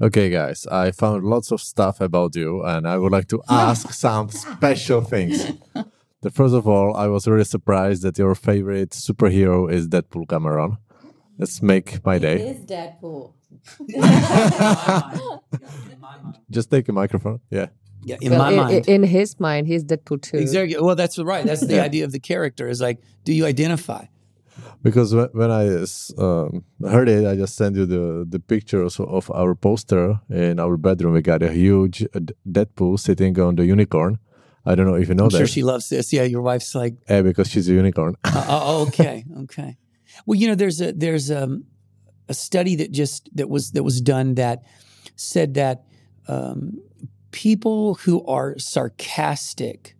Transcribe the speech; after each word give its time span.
Okay, 0.00 0.30
guys, 0.30 0.66
I 0.66 0.90
found 0.90 1.24
lots 1.24 1.52
of 1.52 1.60
stuff 1.60 2.00
about 2.00 2.34
you, 2.34 2.62
and 2.64 2.88
I 2.88 2.98
would 2.98 3.12
like 3.12 3.28
to 3.28 3.40
ask 3.48 3.92
some 4.06 4.30
special 4.30 5.00
things. 5.00 5.46
The 6.22 6.30
first 6.30 6.54
of 6.54 6.66
all, 6.66 6.96
I 6.96 7.06
was 7.06 7.28
really 7.28 7.44
surprised 7.44 8.02
that 8.02 8.18
your 8.18 8.34
favorite 8.34 8.90
superhero 8.90 9.70
is 9.70 9.86
Deadpool 9.88 10.28
Cameron. 10.28 10.78
Let's 11.38 11.62
make 11.62 12.04
my 12.04 12.18
day. 12.18 12.34
It 12.40 12.56
is 12.56 12.64
Deadpool. 12.66 13.34
Just 16.50 16.70
take 16.70 16.88
a 16.88 16.92
microphone. 16.92 17.40
Yeah. 17.50 17.66
Yeah, 18.04 18.16
in 18.20 18.30
Well, 18.32 18.38
my 18.40 18.50
in, 18.50 18.56
mind. 18.56 18.88
in 18.88 19.02
his 19.04 19.38
mind, 19.38 19.68
he's 19.68 19.84
Deadpool 19.84 20.22
too. 20.22 20.38
Exactly. 20.38 20.76
Well, 20.80 20.96
that's 20.96 21.16
right. 21.18 21.44
That's 21.46 21.64
the 21.64 21.80
idea 21.80 22.04
of 22.04 22.10
the 22.10 22.18
character. 22.18 22.66
Is 22.68 22.80
like, 22.80 22.98
do 23.24 23.32
you 23.32 23.46
identify? 23.46 24.06
Because 24.82 25.14
when 25.14 25.50
I 25.50 25.84
um, 26.18 26.64
heard 26.82 27.08
it, 27.08 27.26
I 27.26 27.36
just 27.36 27.54
sent 27.56 27.76
you 27.76 27.86
the, 27.86 28.26
the 28.28 28.38
pictures 28.40 28.98
of 29.00 29.30
our 29.30 29.54
poster 29.54 30.20
in 30.28 30.58
our 30.60 30.76
bedroom. 30.76 31.14
We 31.14 31.22
got 31.22 31.42
a 31.42 31.52
huge 31.52 32.02
uh, 32.14 32.20
Deadpool 32.46 32.98
sitting 32.98 33.38
on 33.40 33.56
the 33.56 33.64
unicorn. 33.64 34.18
I 34.66 34.74
don't 34.74 34.86
know 34.86 34.94
if 34.94 35.08
you 35.08 35.14
know 35.14 35.24
I'm 35.24 35.30
that. 35.30 35.38
sure 35.38 35.46
she 35.46 35.62
loves 35.62 35.88
this. 35.88 36.12
Yeah, 36.12 36.22
your 36.24 36.42
wife's 36.42 36.74
like, 36.74 36.94
Eh, 37.08 37.22
because 37.22 37.48
she's 37.48 37.68
a 37.68 37.72
unicorn. 37.72 38.16
uh, 38.24 38.46
oh, 38.48 38.82
okay, 38.88 39.24
okay. 39.44 39.76
Well, 40.26 40.38
you 40.38 40.46
know, 40.48 40.54
there's 40.54 40.80
a 40.80 40.92
there's 40.92 41.30
um, 41.30 41.64
a 42.28 42.34
study 42.34 42.76
that 42.76 42.92
just 42.92 43.28
that 43.34 43.48
was 43.48 43.72
that 43.72 43.82
was 43.82 44.00
done 44.00 44.34
that 44.34 44.62
said 45.16 45.54
that 45.54 45.84
um, 46.28 46.78
people 47.30 47.94
who 47.94 48.24
are 48.26 48.56
sarcastic 48.58 49.96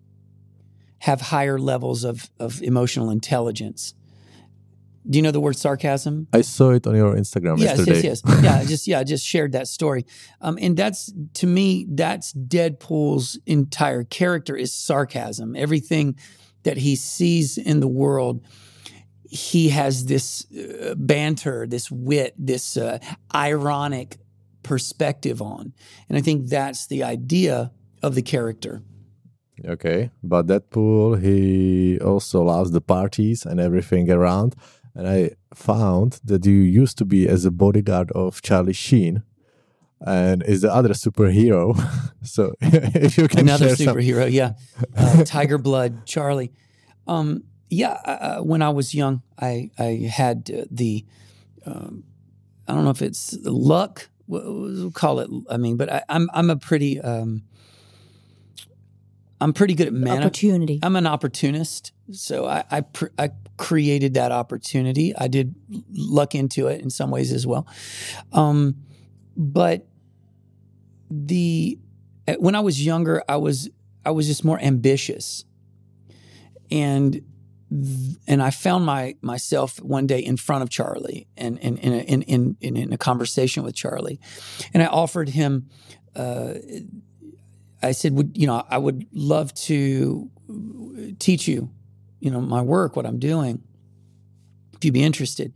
have 0.98 1.20
higher 1.20 1.58
levels 1.58 2.04
of 2.04 2.30
of 2.38 2.62
emotional 2.62 3.10
intelligence. 3.10 3.94
Do 5.08 5.18
you 5.18 5.22
know 5.22 5.32
the 5.32 5.40
word 5.40 5.56
sarcasm? 5.56 6.28
I 6.32 6.42
saw 6.42 6.70
it 6.70 6.86
on 6.86 6.94
your 6.94 7.14
Instagram 7.16 7.58
yes, 7.58 7.78
yesterday. 7.78 8.02
yes, 8.02 8.22
yes. 8.24 8.42
Yeah, 8.44 8.58
I 8.58 8.64
just 8.72 8.86
yeah, 8.86 8.98
I 9.00 9.04
just 9.04 9.26
shared 9.26 9.52
that 9.52 9.66
story. 9.66 10.06
Um, 10.40 10.58
and 10.60 10.76
that's 10.76 11.12
to 11.34 11.46
me, 11.46 11.86
that's 11.88 12.32
Deadpool's 12.32 13.38
entire 13.46 14.04
character 14.04 14.56
is 14.56 14.72
sarcasm. 14.72 15.56
Everything 15.56 16.16
that 16.62 16.76
he 16.76 16.94
sees 16.94 17.58
in 17.58 17.80
the 17.80 17.88
world, 17.88 18.46
he 19.24 19.70
has 19.70 20.06
this 20.06 20.46
uh, 20.52 20.94
banter, 20.96 21.66
this 21.66 21.90
wit, 21.90 22.34
this 22.38 22.76
uh, 22.76 22.98
ironic 23.34 24.18
perspective 24.62 25.42
on, 25.42 25.72
and 26.08 26.16
I 26.16 26.20
think 26.20 26.48
that's 26.48 26.86
the 26.86 27.02
idea 27.02 27.72
of 28.04 28.14
the 28.14 28.22
character. 28.22 28.82
Okay, 29.64 30.10
but 30.22 30.46
Deadpool 30.46 31.20
he 31.20 31.98
also 32.00 32.42
loves 32.42 32.70
the 32.70 32.80
parties 32.80 33.44
and 33.44 33.60
everything 33.60 34.10
around. 34.10 34.54
And 34.94 35.08
I 35.08 35.30
found 35.54 36.20
that 36.24 36.44
you 36.44 36.52
used 36.52 36.98
to 36.98 37.04
be 37.04 37.26
as 37.28 37.44
a 37.44 37.50
bodyguard 37.50 38.10
of 38.12 38.42
Charlie 38.42 38.74
Sheen, 38.74 39.22
and 40.04 40.42
is 40.42 40.60
the 40.62 40.72
other 40.72 40.90
superhero. 40.90 41.74
so 42.22 42.54
if 42.60 43.16
you 43.16 43.28
can 43.28 43.40
Another 43.40 43.68
share 43.68 43.76
some- 43.76 43.96
superhero, 43.96 44.30
yeah, 44.30 44.52
uh, 44.96 45.24
Tiger 45.26 45.58
Blood, 45.58 46.04
Charlie. 46.06 46.52
Um, 47.06 47.44
yeah, 47.70 47.92
uh, 48.04 48.40
when 48.42 48.60
I 48.60 48.68
was 48.68 48.94
young, 48.94 49.22
I 49.40 49.70
I 49.78 50.08
had 50.12 50.50
uh, 50.54 50.64
the 50.70 51.04
um, 51.64 52.04
I 52.68 52.74
don't 52.74 52.84
know 52.84 52.90
if 52.90 53.00
it's 53.02 53.34
luck. 53.44 54.10
We'll 54.26 54.60
we'll 54.60 54.90
call 54.90 55.20
it. 55.20 55.30
I 55.48 55.56
mean, 55.56 55.76
but 55.78 55.90
I, 55.90 56.02
I'm 56.08 56.28
I'm 56.34 56.50
a 56.50 56.56
pretty 56.56 57.00
um, 57.00 57.44
I'm 59.42 59.52
pretty 59.52 59.74
good 59.74 59.88
at 59.88 59.92
man. 59.92 60.18
Opportunity. 60.18 60.78
I'm 60.82 60.96
an 60.96 61.06
opportunist, 61.06 61.92
so 62.12 62.46
I 62.46 62.64
I, 62.70 62.80
pr- 62.82 63.14
I 63.18 63.30
created 63.56 64.14
that 64.14 64.32
opportunity. 64.32 65.14
I 65.16 65.28
did 65.28 65.54
luck 65.90 66.34
into 66.34 66.68
it 66.68 66.80
in 66.80 66.90
some 66.90 67.10
ways 67.10 67.32
as 67.32 67.46
well, 67.46 67.66
um, 68.32 68.76
but 69.36 69.86
the 71.10 71.78
when 72.38 72.54
I 72.54 72.60
was 72.60 72.84
younger, 72.84 73.22
I 73.28 73.36
was 73.36 73.68
I 74.04 74.12
was 74.12 74.26
just 74.26 74.44
more 74.44 74.60
ambitious, 74.60 75.44
and 76.70 77.20
and 78.26 78.42
I 78.42 78.50
found 78.50 78.86
my 78.86 79.16
myself 79.22 79.82
one 79.82 80.06
day 80.06 80.20
in 80.20 80.36
front 80.36 80.62
of 80.62 80.70
Charlie 80.70 81.26
and 81.36 81.58
in 81.58 81.78
in, 81.78 82.22
in 82.22 82.56
in 82.60 82.76
in 82.76 82.92
a 82.92 82.98
conversation 82.98 83.64
with 83.64 83.74
Charlie, 83.74 84.20
and 84.72 84.82
I 84.82 84.86
offered 84.86 85.30
him. 85.30 85.68
Uh, 86.14 86.54
I 87.82 87.92
said, 87.92 88.14
"Would 88.14 88.36
you 88.36 88.46
know? 88.46 88.64
I 88.68 88.78
would 88.78 89.06
love 89.12 89.52
to 89.54 90.30
uh, 90.48 91.12
teach 91.18 91.48
you, 91.48 91.70
you 92.20 92.30
know, 92.30 92.40
my 92.40 92.62
work, 92.62 92.96
what 92.96 93.06
I'm 93.06 93.18
doing, 93.18 93.62
if 94.74 94.84
you'd 94.84 94.94
be 94.94 95.02
interested." 95.02 95.52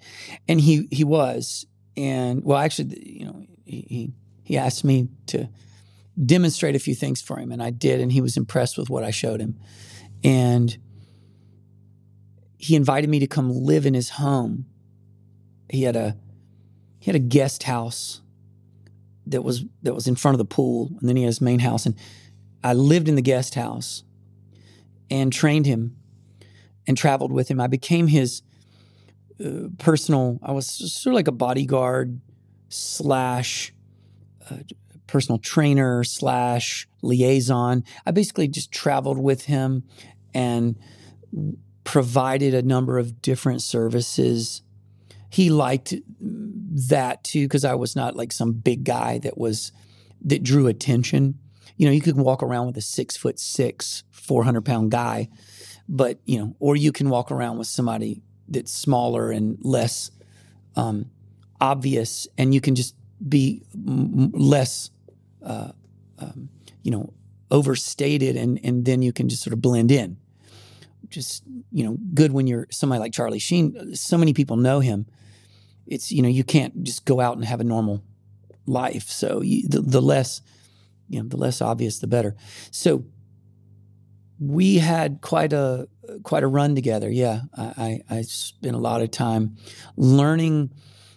And 0.49 0.61
he 0.61 0.89
he 0.91 1.05
was, 1.05 1.67
and 1.97 2.45
well, 2.45 2.59
actually, 2.59 3.03
you 3.09 3.27
know, 3.27 3.47
he 3.65 3.87
he, 3.89 4.13
he 4.43 4.57
asked 4.57 4.85
me 4.85 5.09
to 5.27 5.49
demonstrate 6.25 6.75
a 6.75 6.79
few 6.79 6.95
things 6.95 7.21
for 7.21 7.39
him, 7.39 7.53
and 7.53 7.63
I 7.63 7.71
did, 7.71 8.01
and 8.01 8.13
he 8.13 8.21
was 8.21 8.37
impressed 8.37 8.79
with 8.79 8.91
what 8.91 9.05
I 9.05 9.11
showed 9.11 9.41
him, 9.41 9.59
and 10.25 10.77
he 12.59 12.75
invited 12.75 13.09
me 13.11 13.19
to 13.21 13.27
come 13.27 13.51
live 13.51 13.87
in 13.87 13.95
his 13.95 14.11
home. 14.11 14.67
He 15.71 15.83
had 15.83 15.97
a 15.97 16.17
he 16.99 17.07
had 17.07 17.17
a 17.17 17.25
guest 17.25 17.65
house 17.65 18.21
that 19.27 19.43
was 19.43 19.65
that 19.83 19.95
was 19.95 20.07
in 20.07 20.17
front 20.17 20.35
of 20.35 20.39
the 20.39 20.45
pool, 20.45 20.91
and 21.01 21.09
then 21.09 21.17
he 21.17 21.23
had 21.23 21.29
his 21.29 21.41
main 21.41 21.59
house. 21.59 21.87
And 21.87 21.97
I 22.63 22.73
lived 22.73 23.09
in 23.09 23.17
the 23.17 23.23
guest 23.23 23.55
house 23.55 24.05
and 25.11 25.33
trained 25.33 25.67
him 25.67 25.97
and 26.87 26.97
traveled 26.97 27.33
with 27.33 27.49
him. 27.49 27.61
I 27.61 27.67
became 27.67 28.07
his 28.07 28.43
uh, 29.45 29.69
personal. 29.79 30.39
I 30.43 30.53
was 30.53 30.67
sort 30.67 31.13
of 31.13 31.17
like 31.17 31.29
a 31.29 31.33
bodyguard 31.33 32.21
slash 32.69 33.73
uh, 34.51 34.57
personal 35.07 35.39
trainer 35.39 36.05
slash 36.05 36.89
liaison. 37.03 37.85
I 38.05 38.11
basically 38.11 38.49
just 38.49 38.73
traveled 38.73 39.19
with 39.19 39.45
him 39.45 39.85
and 40.35 40.77
provided 41.85 42.55
a 42.55 42.63
number 42.63 42.99
of 42.99 43.23
different 43.23 43.63
services 43.63 44.63
he 45.37 45.51
liked 45.51 45.93
that 46.19 47.23
too 47.23 47.45
because 47.45 47.67
I 47.67 47.75
was 47.75 47.95
not 47.95 48.17
like 48.17 48.33
some 48.33 48.55
big 48.55 48.85
guy 48.85 49.19
that 49.19 49.37
was 49.37 49.71
that 50.23 50.43
drew 50.43 50.67
attention. 50.67 51.39
You 51.77 51.85
know, 51.85 51.93
you 51.93 52.01
could 52.01 52.17
walk 52.17 52.43
around 52.43 52.69
with 52.69 52.79
a 52.79 52.81
six 52.81 53.19
foot 53.19 53.39
six, 53.39 54.03
four 54.11 54.45
hundred 54.45 54.65
pound 54.65 54.93
guy, 54.93 55.29
but 55.91 56.21
you 56.25 56.39
know, 56.39 56.57
or 56.59 56.75
you 56.75 56.91
can 56.91 57.11
walk 57.11 57.31
around 57.31 57.59
with 57.59 57.67
somebody 57.67 58.23
that's 58.49 58.73
smaller 58.73 59.31
and 59.31 59.59
less 59.61 60.11
um, 60.75 61.11
obvious, 61.61 62.27
and 62.39 62.55
you 62.55 62.63
can 62.63 62.75
just 62.75 62.95
be 63.29 63.63
m- 63.75 64.31
less, 64.33 64.91
uh, 65.43 65.73
um, 66.19 66.49
you 66.83 66.91
know, 66.91 67.13
overstated, 67.51 68.37
and 68.37 68.59
and 68.65 68.87
then 68.87 69.03
you 69.03 69.13
can 69.13 69.29
just 69.29 69.43
sort 69.43 69.53
of 69.53 69.61
blend 69.61 69.93
in. 69.93 70.17
Just 71.11 71.43
you 71.71 71.85
know, 71.85 71.99
good 72.15 72.33
when 72.33 72.47
you're 72.47 72.69
somebody 72.71 73.01
like 73.01 73.13
Charlie 73.13 73.39
Sheen. 73.39 73.95
So 73.95 74.17
many 74.17 74.33
people 74.33 74.57
know 74.57 74.81
him 74.81 75.05
it's 75.87 76.11
you 76.11 76.23
know 76.23 76.29
you 76.29 76.45
can't 76.45 76.83
just 76.83 77.05
go 77.05 77.21
out 77.21 77.37
and 77.37 77.45
have 77.45 77.61
a 77.61 77.65
normal 77.65 78.03
life. 78.67 79.09
So 79.09 79.43
you, 79.43 79.69
the, 79.69 79.81
the 79.81 80.03
less 80.03 80.43
you 81.09 81.23
know 81.23 81.29
the 81.29 81.37
less 81.37 81.61
obvious 81.61 81.99
the 81.99 82.07
better. 82.07 82.35
So 82.71 83.05
we 84.39 84.79
had 84.79 85.21
quite 85.21 85.53
a 85.53 85.89
quite 86.23 86.43
a 86.43 86.49
run 86.49 86.75
together. 86.75 87.11
Yeah 87.11 87.43
i 87.57 88.01
i, 88.11 88.17
I 88.19 88.23
spent 88.23 88.77
a 88.77 88.81
lot 88.81 89.03
of 89.03 89.11
time 89.11 89.57
learning 89.97 90.73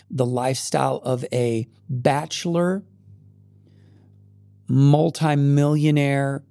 the 0.09 0.25
lifestyle 0.25 0.97
of 0.97 1.23
a 1.31 1.67
bachelor 1.87 2.83
multimillionaire 4.67 6.43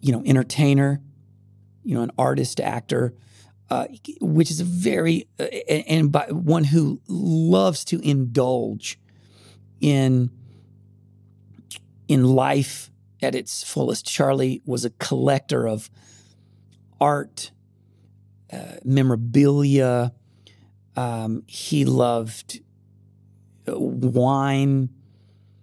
you 0.00 0.12
know 0.12 0.22
entertainer 0.24 1.00
you 1.82 1.94
know 1.94 2.02
an 2.02 2.10
artist 2.18 2.60
actor 2.60 3.14
uh, 3.72 3.86
which 4.20 4.50
is 4.50 4.60
a 4.60 4.64
very 4.64 5.26
uh, 5.40 5.44
and, 5.44 5.84
and 5.88 6.12
by 6.12 6.26
one 6.30 6.62
who 6.62 7.00
loves 7.08 7.86
to 7.86 7.98
indulge 8.06 8.98
in 9.80 10.30
in 12.06 12.22
life 12.22 12.90
at 13.22 13.34
its 13.34 13.64
fullest. 13.64 14.04
Charlie 14.04 14.60
was 14.66 14.84
a 14.84 14.90
collector 14.90 15.66
of 15.66 15.88
art, 17.00 17.50
uh, 18.52 18.76
memorabilia. 18.84 20.12
Um, 20.94 21.42
he 21.46 21.86
loved 21.86 22.60
uh, 23.66 23.78
wine. 23.78 24.90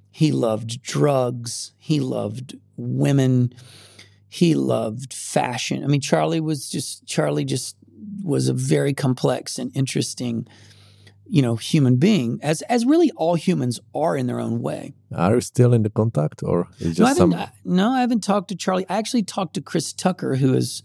He 0.09 0.31
loved 0.31 0.81
drugs. 0.81 1.73
He 1.77 1.99
loved 1.99 2.57
women. 2.75 3.53
He 4.27 4.55
loved 4.55 5.13
fashion. 5.13 5.83
I 5.83 5.87
mean, 5.87 6.01
Charlie 6.01 6.39
was 6.39 6.71
just 6.71 7.05
Charlie 7.05 7.45
just 7.45 7.75
was 8.23 8.47
a 8.49 8.53
very 8.53 8.93
complex 8.93 9.59
and 9.59 9.71
interesting, 9.75 10.47
you 11.27 11.41
know, 11.41 11.55
human 11.55 11.95
being, 11.97 12.39
as 12.41 12.61
as 12.63 12.85
really 12.85 13.11
all 13.15 13.35
humans 13.35 13.79
are 13.93 14.15
in 14.17 14.27
their 14.27 14.39
own 14.39 14.61
way. 14.61 14.93
Are 15.15 15.35
you 15.35 15.41
still 15.41 15.73
in 15.73 15.83
the 15.83 15.89
contact, 15.89 16.41
or 16.43 16.67
is 16.79 16.99
No, 16.99 17.05
I 17.05 17.09
haven't. 17.09 17.31
some? 17.31 17.33
I- 17.33 17.51
no, 17.65 17.89
I 17.91 18.01
haven't 18.01 18.23
talked 18.23 18.47
to 18.49 18.55
Charlie. 18.55 18.85
I 18.89 18.97
actually 18.97 19.23
talked 19.23 19.53
to 19.55 19.61
Chris 19.61 19.93
Tucker, 19.93 20.35
who 20.35 20.53
is. 20.53 20.83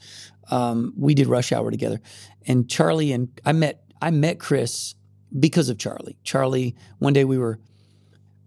Um, 0.50 0.92
we 0.96 1.14
did 1.14 1.26
Rush 1.26 1.52
Hour 1.52 1.70
together, 1.70 2.00
and 2.46 2.68
Charlie 2.68 3.12
and 3.12 3.28
I 3.44 3.52
met. 3.52 3.82
I 4.02 4.10
met 4.10 4.38
Chris 4.38 4.94
because 5.38 5.68
of 5.70 5.78
Charlie. 5.78 6.16
Charlie, 6.22 6.74
one 6.98 7.12
day 7.14 7.24
we 7.24 7.38
were 7.38 7.58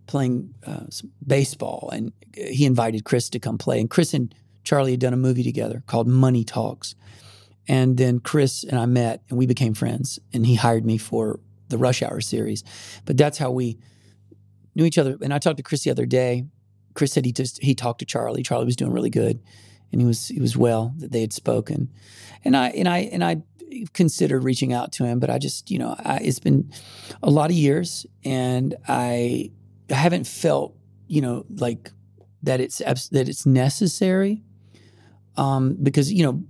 playing 0.05 0.53
uh, 0.65 0.85
baseball 1.25 1.89
and 1.91 2.13
he 2.33 2.65
invited 2.65 3.03
Chris 3.03 3.29
to 3.29 3.39
come 3.39 3.57
play. 3.57 3.79
And 3.79 3.89
Chris 3.89 4.13
and 4.13 4.33
Charlie 4.63 4.91
had 4.91 4.99
done 5.01 5.13
a 5.13 5.17
movie 5.17 5.43
together 5.43 5.83
called 5.87 6.07
Money 6.07 6.43
Talks. 6.45 6.95
And 7.67 7.97
then 7.97 8.19
Chris 8.19 8.63
and 8.63 8.79
I 8.79 8.85
met 8.85 9.23
and 9.29 9.37
we 9.37 9.45
became 9.45 9.73
friends. 9.73 10.19
And 10.33 10.45
he 10.45 10.55
hired 10.55 10.85
me 10.85 10.97
for 10.97 11.39
the 11.69 11.77
Rush 11.77 12.01
Hour 12.01 12.21
series. 12.21 12.63
But 13.05 13.17
that's 13.17 13.37
how 13.37 13.51
we 13.51 13.77
knew 14.75 14.85
each 14.85 14.97
other. 14.97 15.17
And 15.21 15.33
I 15.33 15.39
talked 15.39 15.57
to 15.57 15.63
Chris 15.63 15.83
the 15.83 15.91
other 15.91 16.05
day. 16.05 16.45
Chris 16.93 17.13
said 17.13 17.25
he 17.25 17.31
just 17.31 17.61
he 17.61 17.75
talked 17.75 17.99
to 17.99 18.05
Charlie. 18.05 18.43
Charlie 18.43 18.65
was 18.65 18.75
doing 18.75 18.91
really 18.91 19.11
good, 19.11 19.39
and 19.91 20.01
he 20.01 20.07
was 20.07 20.29
he 20.29 20.39
was 20.39 20.57
well 20.57 20.93
that 20.97 21.11
they 21.11 21.21
had 21.21 21.31
spoken. 21.31 21.91
And 22.43 22.57
I 22.57 22.69
and 22.69 22.87
I 22.87 22.99
and 22.99 23.23
I 23.23 23.43
considered 23.93 24.43
reaching 24.43 24.73
out 24.73 24.91
to 24.93 25.05
him, 25.05 25.19
but 25.19 25.29
I 25.29 25.37
just 25.37 25.69
you 25.69 25.77
know 25.77 25.95
I, 25.99 26.17
it's 26.17 26.39
been 26.39 26.71
a 27.21 27.29
lot 27.29 27.51
of 27.51 27.55
years, 27.55 28.07
and 28.23 28.75
I 28.87 29.51
I 29.91 29.93
haven't 29.93 30.25
felt 30.25 30.75
you 31.07 31.21
know 31.21 31.45
like 31.49 31.91
that 32.43 32.59
it's 32.59 32.79
that 32.79 33.29
it's 33.29 33.45
necessary 33.45 34.41
um, 35.35 35.77
because 35.81 36.11
you 36.11 36.23
know 36.23 36.43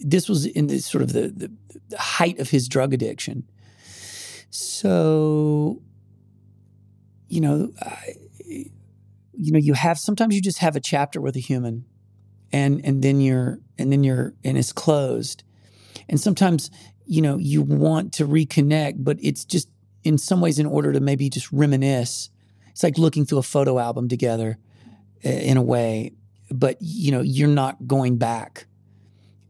this 0.00 0.28
was 0.28 0.46
in 0.46 0.68
the 0.68 0.78
sort 0.78 1.02
of 1.02 1.12
the, 1.12 1.28
the, 1.28 1.50
the 1.88 1.98
height 1.98 2.38
of 2.38 2.50
his 2.50 2.68
drug 2.68 2.94
addiction. 2.94 3.48
So, 4.50 5.82
you 7.28 7.40
know, 7.40 7.72
I, 7.80 8.14
you 9.38 9.52
know, 9.52 9.58
you 9.58 9.74
have 9.74 9.98
sometimes 9.98 10.34
you 10.34 10.40
just 10.40 10.58
have 10.58 10.76
a 10.76 10.80
chapter 10.80 11.20
with 11.20 11.36
a 11.36 11.40
human, 11.40 11.84
and 12.52 12.80
and 12.84 13.02
then 13.02 13.20
you're 13.20 13.60
and 13.78 13.92
then 13.92 14.02
you're 14.02 14.34
and 14.42 14.58
it's 14.58 14.72
closed, 14.72 15.44
and 16.08 16.18
sometimes 16.18 16.70
you 17.06 17.22
know 17.22 17.36
you 17.36 17.62
want 17.62 18.12
to 18.14 18.26
reconnect, 18.26 19.04
but 19.04 19.18
it's 19.20 19.44
just 19.44 19.68
in 20.02 20.18
some 20.18 20.40
ways 20.40 20.58
in 20.58 20.66
order 20.66 20.92
to 20.92 21.00
maybe 21.00 21.28
just 21.28 21.52
reminisce. 21.52 22.30
It's 22.70 22.82
like 22.82 22.98
looking 22.98 23.26
through 23.26 23.38
a 23.38 23.42
photo 23.42 23.78
album 23.78 24.08
together, 24.08 24.58
eh, 25.22 25.40
in 25.40 25.56
a 25.56 25.62
way, 25.62 26.12
but 26.50 26.78
you 26.80 27.12
know 27.12 27.20
you're 27.20 27.48
not 27.48 27.86
going 27.86 28.16
back 28.16 28.66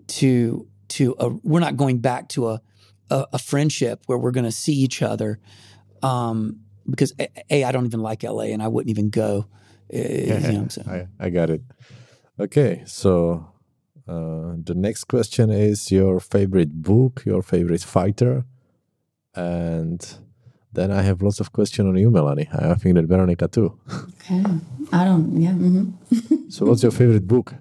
to 0.08 0.66
to 0.88 1.14
a 1.19 1.28
we're 1.43 1.60
not 1.60 1.76
going 1.76 1.99
back 1.99 2.28
to 2.31 2.49
a 2.49 2.60
a, 3.10 3.26
a 3.34 3.38
friendship 3.38 4.02
where 4.06 4.19
we're 4.19 4.31
going 4.31 4.44
to 4.44 4.52
see 4.52 4.75
each 4.75 5.02
other 5.02 5.38
um, 6.02 6.60
because 6.88 7.12
a, 7.19 7.28
a 7.50 7.64
I 7.64 7.72
don't 7.72 7.87
even 7.87 8.00
like 8.00 8.22
LA 8.22 8.44
and 8.55 8.62
I 8.62 8.69
wouldn't 8.69 8.90
even 8.90 9.10
go. 9.10 9.46
Uh, 9.93 9.99
you 9.99 10.52
know, 10.52 10.66
so. 10.69 10.82
I, 10.87 11.06
I 11.19 11.31
got 11.31 11.50
it. 11.50 11.62
Okay, 12.38 12.82
so 12.87 13.52
uh, 14.06 14.55
the 14.62 14.75
next 14.76 15.05
question 15.05 15.50
is 15.50 15.90
your 15.90 16.20
favorite 16.20 16.82
book, 16.82 17.22
your 17.25 17.43
favorite 17.43 17.82
fighter, 17.82 18.44
and 19.34 20.19
then 20.72 20.93
I 20.93 21.02
have 21.02 21.22
lots 21.22 21.40
of 21.40 21.52
questions 21.52 21.88
on 21.88 21.96
you, 21.96 22.11
Melayne. 22.11 22.46
I 22.54 22.75
think 22.75 22.94
that 22.96 23.06
Veronika 23.06 23.49
too. 23.49 23.78
Okay, 24.20 24.44
I 24.93 25.04
don't. 25.04 25.40
Yeah. 25.40 25.52
Mm-hmm. 25.52 26.49
so, 26.50 26.66
what's 26.66 26.82
your 26.82 26.93
favorite 26.93 27.26
book? 27.26 27.54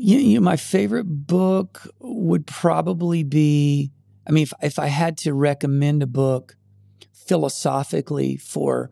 You, 0.00 0.38
know, 0.38 0.44
my 0.44 0.56
favorite 0.56 1.04
book 1.04 1.88
would 1.98 2.46
probably 2.46 3.24
be. 3.24 3.90
I 4.26 4.30
mean, 4.30 4.42
if 4.42 4.52
if 4.62 4.78
I 4.78 4.86
had 4.86 5.16
to 5.18 5.34
recommend 5.34 6.02
a 6.02 6.06
book 6.06 6.56
philosophically 7.12 8.36
for 8.36 8.90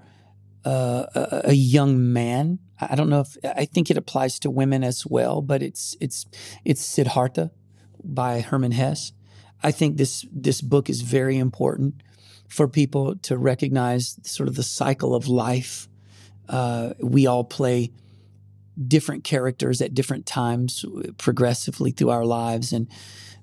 uh, 0.64 1.06
a, 1.14 1.40
a, 1.50 1.52
young 1.52 2.12
man, 2.12 2.58
I 2.80 2.96
don't 2.96 3.08
know 3.08 3.20
if 3.20 3.36
I 3.44 3.66
think 3.66 3.90
it 3.90 3.96
applies 3.96 4.40
to 4.40 4.50
women 4.50 4.82
as 4.82 5.06
well, 5.06 5.42
but 5.42 5.62
it's 5.62 5.96
it's 6.00 6.26
it's 6.64 6.84
Siddhartha 6.84 7.52
by 8.02 8.40
Hermann 8.40 8.72
Hesse. 8.72 9.12
I 9.62 9.70
think 9.70 9.98
this 9.98 10.26
this 10.32 10.60
book 10.60 10.90
is 10.90 11.02
very 11.02 11.38
important 11.38 12.02
for 12.48 12.66
people 12.66 13.16
to 13.16 13.36
recognize 13.36 14.18
sort 14.22 14.48
of 14.48 14.56
the 14.56 14.62
cycle 14.62 15.14
of 15.14 15.28
life. 15.28 15.88
Uh, 16.48 16.94
we 17.00 17.26
all 17.26 17.44
play 17.44 17.92
different 18.86 19.24
characters 19.24 19.80
at 19.80 19.94
different 19.94 20.26
times 20.26 20.84
progressively 21.18 21.90
through 21.90 22.10
our 22.10 22.24
lives. 22.24 22.72
And 22.72 22.88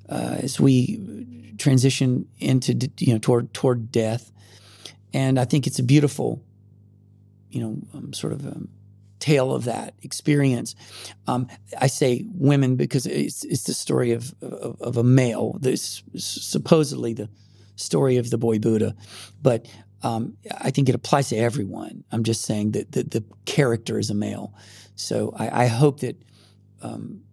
uh, 0.09 0.37
as 0.39 0.59
we 0.59 1.53
transition 1.57 2.27
into 2.39 2.89
you 2.99 3.13
know 3.13 3.19
toward 3.19 3.53
toward 3.53 3.91
death. 3.91 4.31
And 5.13 5.39
i 5.39 5.45
think 5.45 5.67
it's 5.67 5.79
a 5.79 5.83
beautiful 5.83 6.43
you 7.49 7.61
know 7.61 7.77
um, 7.93 8.13
sort 8.13 8.33
of 8.33 8.45
um, 8.45 8.69
tale 9.19 9.53
of 9.53 9.65
that 9.65 9.93
experience. 10.01 10.75
Um, 11.27 11.47
i 11.79 11.87
say 11.87 12.25
women 12.33 12.75
because 12.75 13.05
it's, 13.05 13.43
it's 13.45 13.63
the 13.63 13.73
story 13.73 14.11
of, 14.11 14.33
of, 14.41 14.81
of 14.81 14.97
a 14.97 15.03
male 15.03 15.57
this 15.59 16.03
supposedly 16.15 17.13
the 17.13 17.29
story 17.75 18.17
of 18.17 18.29
the 18.29 18.37
boy 18.37 18.59
Buddha, 18.59 18.95
but 19.41 19.65
um, 20.03 20.37
I 20.59 20.69
think 20.69 20.89
it 20.89 20.95
applies 20.95 21.29
to 21.29 21.37
everyone. 21.37 22.03
I'm 22.11 22.23
just 22.23 22.43
saying 22.43 22.71
that 22.71 22.91
the, 22.91 23.03
the 23.03 23.23
character 23.45 23.97
is 23.97 24.09
a 24.09 24.13
male. 24.13 24.53
So 24.95 25.33
I, 25.37 25.63
I 25.63 25.67
hope 25.67 26.01
that 26.01 26.21
um, 26.81 27.23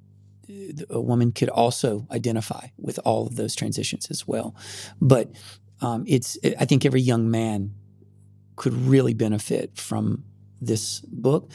a 0.88 1.00
woman 1.00 1.32
could 1.32 1.48
also 1.48 2.06
identify 2.10 2.68
with 2.78 2.98
all 3.04 3.26
of 3.26 3.36
those 3.36 3.54
transitions 3.54 4.10
as 4.10 4.26
well. 4.26 4.54
But 5.00 5.32
um, 5.80 6.04
it's 6.06 6.38
I 6.58 6.64
think 6.64 6.84
every 6.84 7.00
young 7.00 7.30
man 7.30 7.74
could 8.56 8.74
really 8.74 9.14
benefit 9.14 9.76
from 9.76 10.24
this 10.60 11.00
book. 11.00 11.50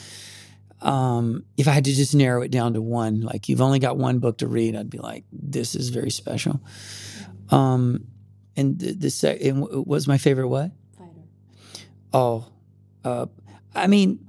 Um, 0.81 1.45
if 1.57 1.67
I 1.67 1.71
had 1.71 1.85
to 1.85 1.93
just 1.93 2.13
narrow 2.13 2.41
it 2.41 2.51
down 2.51 2.73
to 2.73 2.81
one, 2.81 3.21
like 3.21 3.47
you've 3.47 3.61
only 3.61 3.79
got 3.79 3.97
one 3.97 4.19
book 4.19 4.39
to 4.39 4.47
read, 4.47 4.75
I'd 4.75 4.89
be 4.89 4.97
like, 4.97 5.23
this 5.31 5.75
is 5.75 5.89
very 5.89 6.11
special. 6.11 6.61
Um, 7.49 8.07
and 8.57 8.79
the, 8.79 8.93
the 8.93 9.09
sec- 9.09 9.39
was 9.41 10.07
my 10.07 10.17
favorite 10.17 10.47
what? 10.47 10.71
Oh, 12.15 12.47
uh, 13.03 13.25
I 13.75 13.87
mean, 13.87 14.25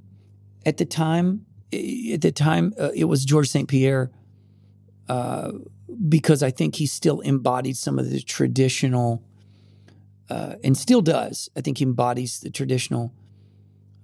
at 0.65 0.75
the 0.75 0.83
time, 0.83 1.45
at 1.71 2.19
the 2.19 2.33
time, 2.35 2.73
uh, 2.77 2.89
it 2.93 3.05
was 3.05 3.23
Georges 3.23 3.51
St. 3.51 3.65
Pierre, 3.65 4.11
uh, 5.07 5.53
because 6.09 6.43
I 6.43 6.51
think 6.51 6.75
he 6.75 6.85
still 6.85 7.21
embodied 7.21 7.77
some 7.77 7.97
of 7.97 8.09
the 8.09 8.19
traditional, 8.19 9.23
uh, 10.29 10.55
and 10.65 10.77
still 10.77 11.01
does. 11.01 11.49
I 11.55 11.61
think 11.61 11.77
he 11.77 11.85
embodies 11.85 12.41
the 12.41 12.49
traditional 12.49 13.13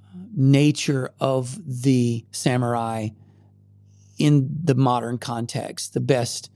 uh, 0.02 0.20
nature 0.34 1.12
of 1.20 1.60
the 1.84 2.24
samurai 2.32 3.10
in 4.18 4.50
the 4.64 4.76
modern 4.76 5.18
context. 5.18 5.94
The 5.94 6.00
best 6.00 6.50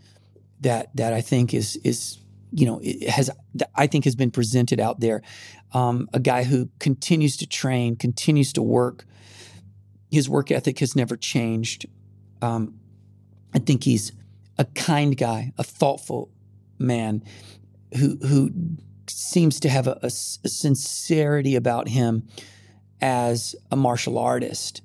that 0.61 0.95
that 0.95 1.11
I 1.11 1.19
think 1.19 1.53
is 1.53 1.75
is 1.83 2.19
you 2.51 2.65
know 2.65 2.81
has 3.09 3.29
I 3.75 3.87
think 3.87 4.05
has 4.05 4.15
been 4.15 4.31
presented 4.31 4.79
out 4.79 4.99
there. 4.99 5.21
Um, 5.73 6.09
a 6.13 6.19
guy 6.19 6.43
who 6.43 6.69
continues 6.79 7.37
to 7.37 7.47
train, 7.47 7.95
continues 7.95 8.53
to 8.53 8.61
work. 8.61 9.05
His 10.09 10.29
work 10.29 10.51
ethic 10.51 10.79
has 10.79 10.95
never 10.95 11.17
changed. 11.17 11.85
Um, 12.41 12.79
I 13.53 13.59
think 13.59 13.83
he's 13.83 14.11
a 14.57 14.65
kind 14.65 15.17
guy, 15.17 15.51
a 15.57 15.63
thoughtful 15.63 16.29
man 16.79 17.23
who 17.97 18.17
who 18.17 18.51
seems 19.07 19.59
to 19.61 19.69
have 19.69 19.87
a, 19.87 19.99
a, 20.03 20.07
a 20.07 20.09
sincerity 20.09 21.55
about 21.55 21.87
him 21.87 22.27
as 23.01 23.55
a 23.71 23.75
martial 23.75 24.17
artist, 24.17 24.81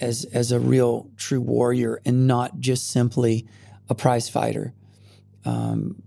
as 0.00 0.24
as 0.26 0.52
a 0.52 0.60
real 0.60 1.10
true 1.16 1.40
warrior, 1.40 2.00
and 2.04 2.26
not 2.26 2.58
just 2.60 2.88
simply 2.88 3.46
a 3.88 3.94
prize 3.94 4.28
fighter. 4.28 4.74
Um, 5.44 6.02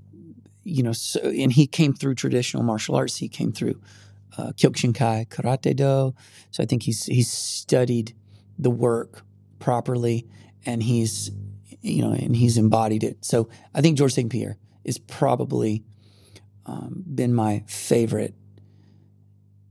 you 0.65 0.81
know, 0.81 0.91
so, 0.91 1.19
and 1.22 1.53
he 1.53 1.67
came 1.67 1.93
through 1.93 2.15
traditional 2.15 2.63
martial 2.63 2.95
arts. 2.95 3.17
He 3.17 3.29
came 3.29 3.53
through 3.53 3.79
uh, 4.38 4.51
Kyokushinkai 4.57 5.29
Karate 5.29 5.75
Do. 5.75 6.13
So 6.51 6.63
I 6.63 6.65
think 6.65 6.84
he's 6.84 7.05
he's 7.05 7.31
studied 7.31 8.13
the 8.57 8.72
work 8.72 9.22
properly, 9.60 10.27
and 10.65 10.84
he's 10.84 11.31
you 11.81 12.01
know, 12.01 12.12
and 12.12 12.36
he's 12.36 12.57
embodied 12.57 13.03
it. 13.03 13.24
So 13.24 13.48
I 13.74 13.81
think 13.81 13.98
Georges 13.98 14.15
St. 14.15 14.31
Pierre 14.31 14.57
is 14.84 14.98
probably 14.98 15.84
um, 16.65 17.03
been 17.13 17.34
my 17.34 17.63
favorite, 17.67 18.34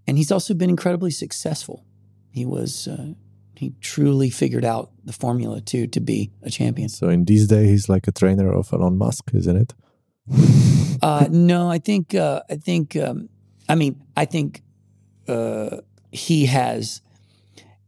and 0.07 0.17
he's 0.17 0.31
also 0.31 0.55
been 0.55 0.71
incredibly 0.71 1.11
successful. 1.11 1.85
He 2.31 2.47
was. 2.47 2.89
Uh, 2.89 3.15
he 3.57 3.73
truly 3.81 4.31
figured 4.31 4.65
out 4.65 4.91
the 5.05 5.13
formula 5.13 5.61
too 5.61 5.87
to 5.87 6.01
be 6.01 6.33
a 6.43 6.51
champion. 6.51 6.89
So 6.89 7.09
in 7.09 7.25
these 7.25 7.47
days, 7.47 7.69
he's 7.69 7.89
like 7.89 8.09
a 8.09 8.13
trainer 8.13 8.53
of 8.53 8.73
Elon 8.73 8.99
Musk, 8.99 9.31
isn't 9.33 9.57
it? 9.57 9.75
uh, 11.05 11.29
no, 11.31 11.71
I 11.71 11.79
think 11.79 12.15
uh, 12.15 12.41
I 12.49 12.57
think 12.57 12.97
um, 12.97 13.29
I 13.69 13.75
mean 13.75 14.03
I 14.17 14.25
think 14.25 14.63
uh, 15.29 15.79
he 16.11 16.47
has 16.47 17.03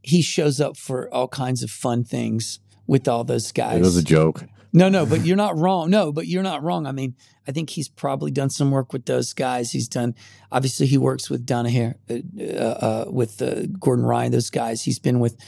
he 0.03 0.21
shows 0.21 0.61
up 0.61 0.77
for 0.77 1.13
all 1.13 1.27
kinds 1.27 1.63
of 1.63 1.71
fun 1.71 2.05
things 2.05 2.61
with 2.87 3.09
all 3.09 3.25
those 3.25 3.53
guys. 3.53 3.79
It 3.79 3.81
was 3.81 3.97
a 3.97 4.05
joke. 4.05 4.45
No, 4.71 4.91
no, 4.91 5.07
but 5.07 5.25
you're 5.25 5.37
not 5.37 5.57
wrong. 5.57 5.89
No, 5.89 6.13
but 6.13 6.27
you're 6.27 6.43
not 6.43 6.63
wrong. 6.63 6.87
I 6.87 6.93
mean, 6.93 7.15
I 7.49 7.53
think 7.53 7.71
he's 7.71 7.89
probably 7.89 8.31
done 8.31 8.51
some 8.51 8.71
work 8.71 8.93
with 8.93 9.07
those 9.07 9.33
guys. 9.33 9.73
He's 9.73 9.89
done. 9.89 10.15
Obviously, 10.53 10.87
he 10.87 10.99
works 10.99 11.31
with 11.31 11.47
Danaher, 11.47 11.95
uh, 12.11 12.53
uh, 12.63 13.05
with 13.09 13.41
uh, 13.41 13.63
Gordon 13.81 14.05
Ryan. 14.05 14.33
Those 14.33 14.51
guys. 14.51 14.83
He's 14.83 14.99
been 14.99 15.21
with 15.21 15.39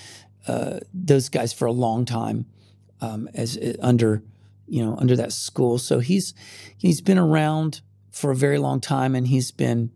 uh, 0.46 0.80
those 0.94 1.28
guys 1.28 1.52
for 1.52 1.66
a 1.66 1.72
long 1.72 2.06
time, 2.06 2.46
um, 3.02 3.28
as 3.34 3.58
uh, 3.58 3.74
under 3.80 4.22
you 4.68 4.84
know, 4.84 4.96
under 4.98 5.16
that 5.16 5.32
school. 5.32 5.78
So 5.78 5.98
he's 5.98 6.34
he's 6.76 7.00
been 7.00 7.18
around 7.18 7.80
for 8.10 8.30
a 8.30 8.36
very 8.36 8.58
long 8.58 8.80
time, 8.80 9.14
and 9.14 9.26
he's 9.26 9.50
been 9.50 9.90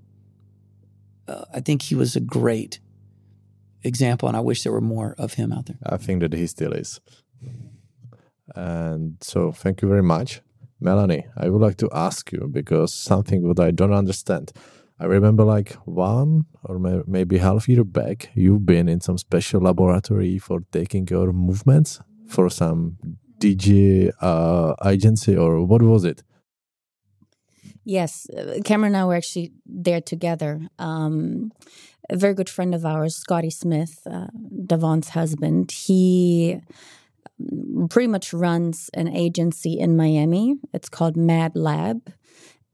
uh, 1.28 1.44
I 1.54 1.60
think 1.60 1.82
he 1.82 1.94
was 1.94 2.16
a 2.16 2.20
great 2.20 2.80
example, 3.82 4.28
and 4.28 4.36
I 4.36 4.40
wish 4.40 4.62
there 4.62 4.72
were 4.72 4.80
more 4.80 5.14
of 5.18 5.34
him 5.34 5.52
out 5.52 5.66
there. 5.66 5.78
I 5.84 5.96
think 5.96 6.20
that 6.20 6.32
he 6.32 6.46
still 6.46 6.72
is. 6.72 7.00
And 8.54 9.16
so, 9.20 9.52
thank 9.52 9.82
you 9.82 9.88
very 9.88 10.02
much. 10.02 10.40
Melayne, 10.82 11.24
I 11.36 11.48
would 11.48 11.62
like 11.62 11.76
to 11.78 11.88
ask 11.92 12.32
you 12.32 12.48
because 12.50 12.92
something 12.92 13.48
that 13.48 13.60
I 13.60 13.70
don't 13.70 13.92
understand. 13.92 14.52
I 14.98 15.06
remember 15.06 15.44
like 15.44 15.72
one 15.84 16.46
or 16.64 16.78
may- 16.78 17.02
maybe 17.06 17.38
half 17.38 17.68
year 17.68 17.84
back, 17.84 18.30
you've 18.34 18.66
been 18.66 18.88
in 18.88 19.00
some 19.00 19.18
special 19.18 19.60
laboratory 19.62 20.38
for 20.38 20.60
taking 20.70 21.06
your 21.08 21.32
movements 21.32 22.00
for 22.26 22.50
some 22.50 22.98
DJ 23.42 24.12
uh, 24.20 24.74
agency 24.88 25.36
or 25.36 25.64
what 25.64 25.82
was 25.82 26.04
it? 26.04 26.22
Yes, 27.84 28.28
uh, 28.30 28.60
Cameron 28.64 28.94
and 28.94 29.02
I 29.02 29.04
were 29.04 29.16
actually 29.16 29.52
there 29.66 30.00
together. 30.00 30.60
Um, 30.78 31.50
a 32.08 32.16
very 32.16 32.34
good 32.34 32.48
friend 32.48 32.74
of 32.74 32.86
ours, 32.86 33.16
Scotty 33.16 33.50
Smith, 33.50 34.06
uh, 34.06 34.28
Davon's 34.66 35.08
husband, 35.08 35.72
he 35.72 36.60
mm, 37.42 37.90
pretty 37.90 38.06
much 38.06 38.32
runs 38.32 38.88
an 38.94 39.08
agency 39.08 39.78
in 39.78 39.96
Miami. 39.96 40.56
It's 40.72 40.88
called 40.88 41.16
Mad 41.16 41.56
Lab. 41.56 42.12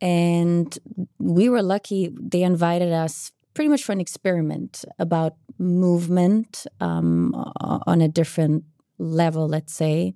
And 0.00 0.78
we 1.18 1.48
were 1.48 1.62
lucky, 1.62 2.14
they 2.20 2.42
invited 2.42 2.92
us 2.92 3.32
pretty 3.54 3.68
much 3.68 3.82
for 3.82 3.92
an 3.92 4.00
experiment 4.00 4.84
about 4.98 5.34
movement 5.58 6.66
um, 6.80 7.34
on 7.60 8.00
a 8.00 8.08
different 8.08 8.64
level, 8.98 9.48
let's 9.48 9.74
say, 9.74 10.14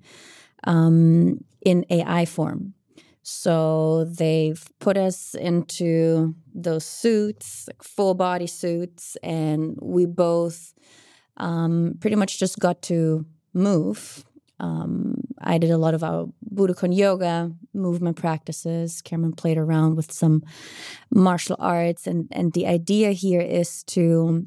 um, 0.65 1.45
in 1.65 1.85
AI 1.91 2.25
form. 2.25 2.75
So 3.23 4.05
they've 4.05 4.63
put 4.81 4.97
us 4.97 5.35
into 5.35 6.35
those 6.55 6.85
suits, 6.85 7.69
like 7.69 7.83
full 7.83 8.15
body 8.15 8.49
suits, 8.49 9.17
and 9.23 9.79
we 9.81 10.07
both 10.07 10.75
um, 11.37 11.95
pretty 12.01 12.17
much 12.17 12.39
just 12.39 12.59
got 12.59 12.83
to 12.83 13.25
move. 13.55 14.25
Um, 14.59 15.17
I 15.41 15.59
did 15.59 15.71
a 15.71 15.79
lot 15.79 15.95
of 15.95 16.03
our 16.05 16.29
Budokon 16.55 16.97
yoga 16.97 17.53
movement 17.75 18.17
practices. 18.17 19.01
Cameron 19.03 19.33
played 19.33 19.59
around 19.59 19.97
with 19.97 20.13
some 20.13 20.43
martial 21.11 21.57
arts, 21.59 22.07
and 22.07 22.29
and 22.33 22.53
the 22.53 22.67
idea 22.67 23.13
here 23.13 23.41
is 23.41 23.83
to 23.85 24.47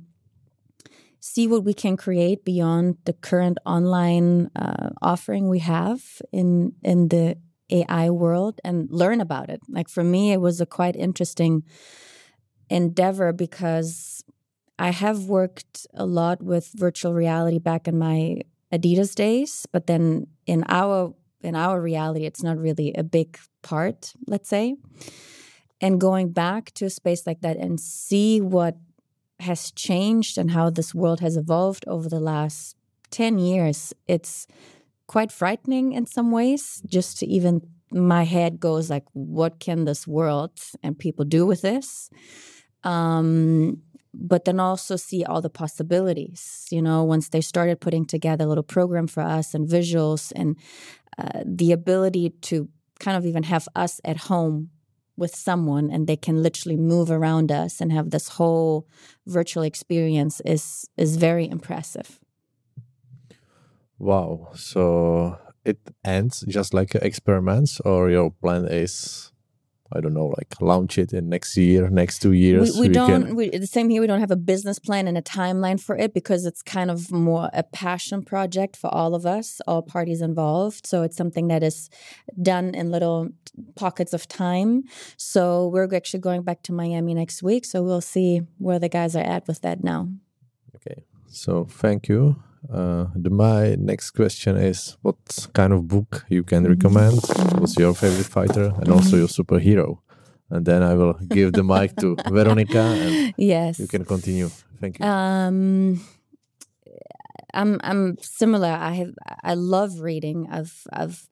see 1.26 1.48
what 1.48 1.64
we 1.64 1.74
can 1.74 1.98
create 1.98 2.46
beyond 2.46 2.98
the 3.06 3.14
current 3.14 3.58
online 3.66 4.52
uh, 4.56 4.90
offering 5.02 5.50
we 5.50 5.58
have 5.58 6.22
in 6.32 6.74
in 6.84 7.08
the 7.08 7.36
AI 7.72 8.12
world 8.12 8.62
and 8.64 8.88
learn 8.92 9.20
about 9.20 9.50
it. 9.50 9.60
Like 9.68 9.90
for 9.90 10.04
me, 10.04 10.34
it 10.34 10.40
was 10.40 10.62
a 10.62 10.68
quite 10.68 10.96
interesting 10.96 11.64
endeavor 12.70 13.34
because 13.34 14.24
I 14.78 14.92
have 14.92 15.24
worked 15.24 15.88
a 15.96 16.06
lot 16.06 16.44
with 16.44 16.72
virtual 16.76 17.14
reality 17.16 17.58
back 17.58 17.88
in 17.88 17.98
my 17.98 18.42
Adidas 18.72 19.16
days, 19.16 19.66
but 19.72 19.88
then 19.88 20.28
in 20.46 20.64
our 20.70 21.16
in 21.42 21.56
our 21.56 21.82
reality, 21.82 22.26
it's 22.26 22.44
not 22.44 22.58
really 22.60 22.94
a 22.94 23.04
big 23.04 23.40
part, 23.64 24.14
let's 24.28 24.50
say. 24.50 24.76
And 25.82 26.00
going 26.00 26.34
back 26.34 26.72
to 26.76 26.86
a 26.86 26.90
space 26.90 27.26
like 27.26 27.42
that 27.42 27.58
and 27.58 27.80
see 27.80 28.42
what 28.42 28.78
has 29.40 29.72
changed 29.72 30.38
and 30.38 30.52
how 30.52 30.70
this 30.70 30.94
world 30.94 31.20
has 31.20 31.38
evolved 31.38 31.86
over 31.88 32.10
the 32.10 32.20
last 32.20 32.76
10 33.12 33.38
years, 33.40 33.94
it's 34.08 34.48
quite 35.08 35.32
frightening 35.32 35.94
in 35.94 36.06
some 36.06 36.32
ways. 36.32 36.82
Just 36.86 37.20
to 37.20 37.28
even 37.28 37.62
my 37.92 38.24
head 38.24 38.60
goes 38.60 38.90
like 38.90 39.06
what 39.14 39.60
can 39.60 39.86
this 39.86 40.08
world 40.08 40.52
and 40.84 40.98
people 40.98 41.26
do 41.26 41.46
with 41.46 41.62
this? 41.62 42.10
Um, 42.84 43.82
but 44.14 44.46
then 44.46 44.60
also 44.60 44.96
see 44.96 45.26
all 45.26 45.42
the 45.42 45.50
possibilities 45.50 46.68
you 46.72 46.82
know 46.82 47.04
once 47.04 47.30
they 47.30 47.42
started 47.42 47.82
putting 47.82 48.06
together 48.06 48.46
a 48.46 48.48
little 48.48 48.64
program 48.64 49.08
for 49.08 49.22
us 49.22 49.54
and 49.54 49.68
visuals 49.68 50.32
and 50.36 50.58
uh, 51.18 51.42
the 51.46 51.74
ability 51.74 52.30
to 52.42 52.70
kind 53.00 53.18
of 53.18 53.26
even 53.26 53.44
have 53.44 53.68
us 53.76 54.00
at 54.06 54.18
home 54.18 54.70
with 55.18 55.36
someone 55.36 55.90
and 55.90 56.08
they 56.08 56.18
can 56.18 56.44
literally 56.44 56.78
move 56.78 57.10
around 57.10 57.52
us 57.52 57.82
and 57.82 57.92
have 57.92 58.10
this 58.10 58.30
whole 58.30 58.88
virtual 59.26 59.64
experience 59.64 60.42
is 60.46 60.90
is 60.98 61.18
very 61.18 61.48
impressive 61.48 62.20
Wow. 63.98 64.50
So 64.56 65.38
it 65.64 65.80
ends 66.04 66.44
just 66.48 66.74
like 66.74 66.96
experiments, 66.96 67.80
or 67.82 68.10
your 68.10 68.32
plan 68.32 68.66
is, 68.66 69.32
I 69.94 70.02
don't 70.02 70.16
know, 70.16 70.34
like 70.38 70.60
launch 70.62 70.98
it 70.98 71.14
in 71.14 71.30
next 71.30 71.56
year, 71.56 71.90
next 71.90 72.20
two 72.20 72.32
years. 72.32 72.74
We, 72.74 72.88
we, 72.88 72.94
don't. 72.94 73.28
Can... 73.28 73.36
We, 73.36 73.50
the 73.50 73.68
same 73.68 73.90
here. 73.90 74.02
We 74.02 74.08
don't 74.08 74.20
have 74.20 74.32
a 74.32 74.36
business 74.36 74.80
plan 74.80 75.08
and 75.08 75.18
a 75.18 75.22
timeline 75.22 75.80
for 75.80 75.96
it 75.96 76.14
because 76.14 76.46
it's 76.46 76.64
kind 76.64 76.90
of 76.90 77.12
more 77.12 77.50
a 77.54 77.62
passion 77.62 78.24
project 78.24 78.76
for 78.76 78.92
all 78.92 79.14
of 79.14 79.28
us, 79.28 79.62
all 79.68 79.84
parties 79.84 80.22
involved. 80.22 80.88
So 80.88 81.04
it's 81.04 81.16
something 81.16 81.50
that 81.50 81.62
is 81.62 81.90
done 82.42 82.74
in 82.74 82.90
little 82.90 83.30
pockets 83.76 84.14
of 84.14 84.28
time. 84.28 84.84
So 85.18 85.68
we're 85.68 85.94
actually 85.94 86.22
going 86.22 86.42
back 86.42 86.64
to 86.64 86.74
Miami 86.74 87.14
next 87.14 87.44
week. 87.44 87.64
So 87.64 87.84
we'll 87.84 88.02
see 88.02 88.42
where 88.58 88.80
the 88.80 88.90
guys 88.90 89.16
are 89.16 89.24
at 89.24 89.48
with 89.48 89.62
that 89.62 89.84
now. 89.84 90.10
Okay. 90.76 91.04
So 91.28 91.66
thank 91.66 92.10
you 92.10 92.38
uh, 92.72 93.08
the, 93.16 93.30
my 93.30 93.76
next 93.76 94.12
question 94.12 94.58
is 94.58 94.98
what 95.02 95.18
kind 95.54 95.74
of 95.74 95.88
book 95.88 96.26
you 96.30 96.44
can 96.44 96.64
recommend? 96.64 97.20
What's 97.60 97.78
your 97.78 97.94
favorite 97.94 98.26
fighter 98.26 98.74
and 98.78 98.90
also 98.90 99.18
your 99.18 99.28
superhero? 99.28 100.00
And 100.50 100.66
then 100.66 100.84
I 100.84 100.94
will 100.94 101.14
give 101.14 101.54
the 101.54 101.64
mic 101.64 101.96
to 101.98 102.16
Veronika 102.30 102.80
and 102.80 103.34
yes. 103.38 103.80
you 103.80 103.88
can 103.88 104.06
continue. 104.06 104.50
Thank 104.80 105.00
you. 105.00 105.06
Um, 105.06 106.02
I'm 107.54 107.80
I'm 107.84 108.18
similar. 108.20 108.68
I 108.70 108.92
have 108.92 109.14
I 109.44 109.54
love 109.56 110.02
reading. 110.02 110.48
I've 110.52 110.86
I've 110.92 111.28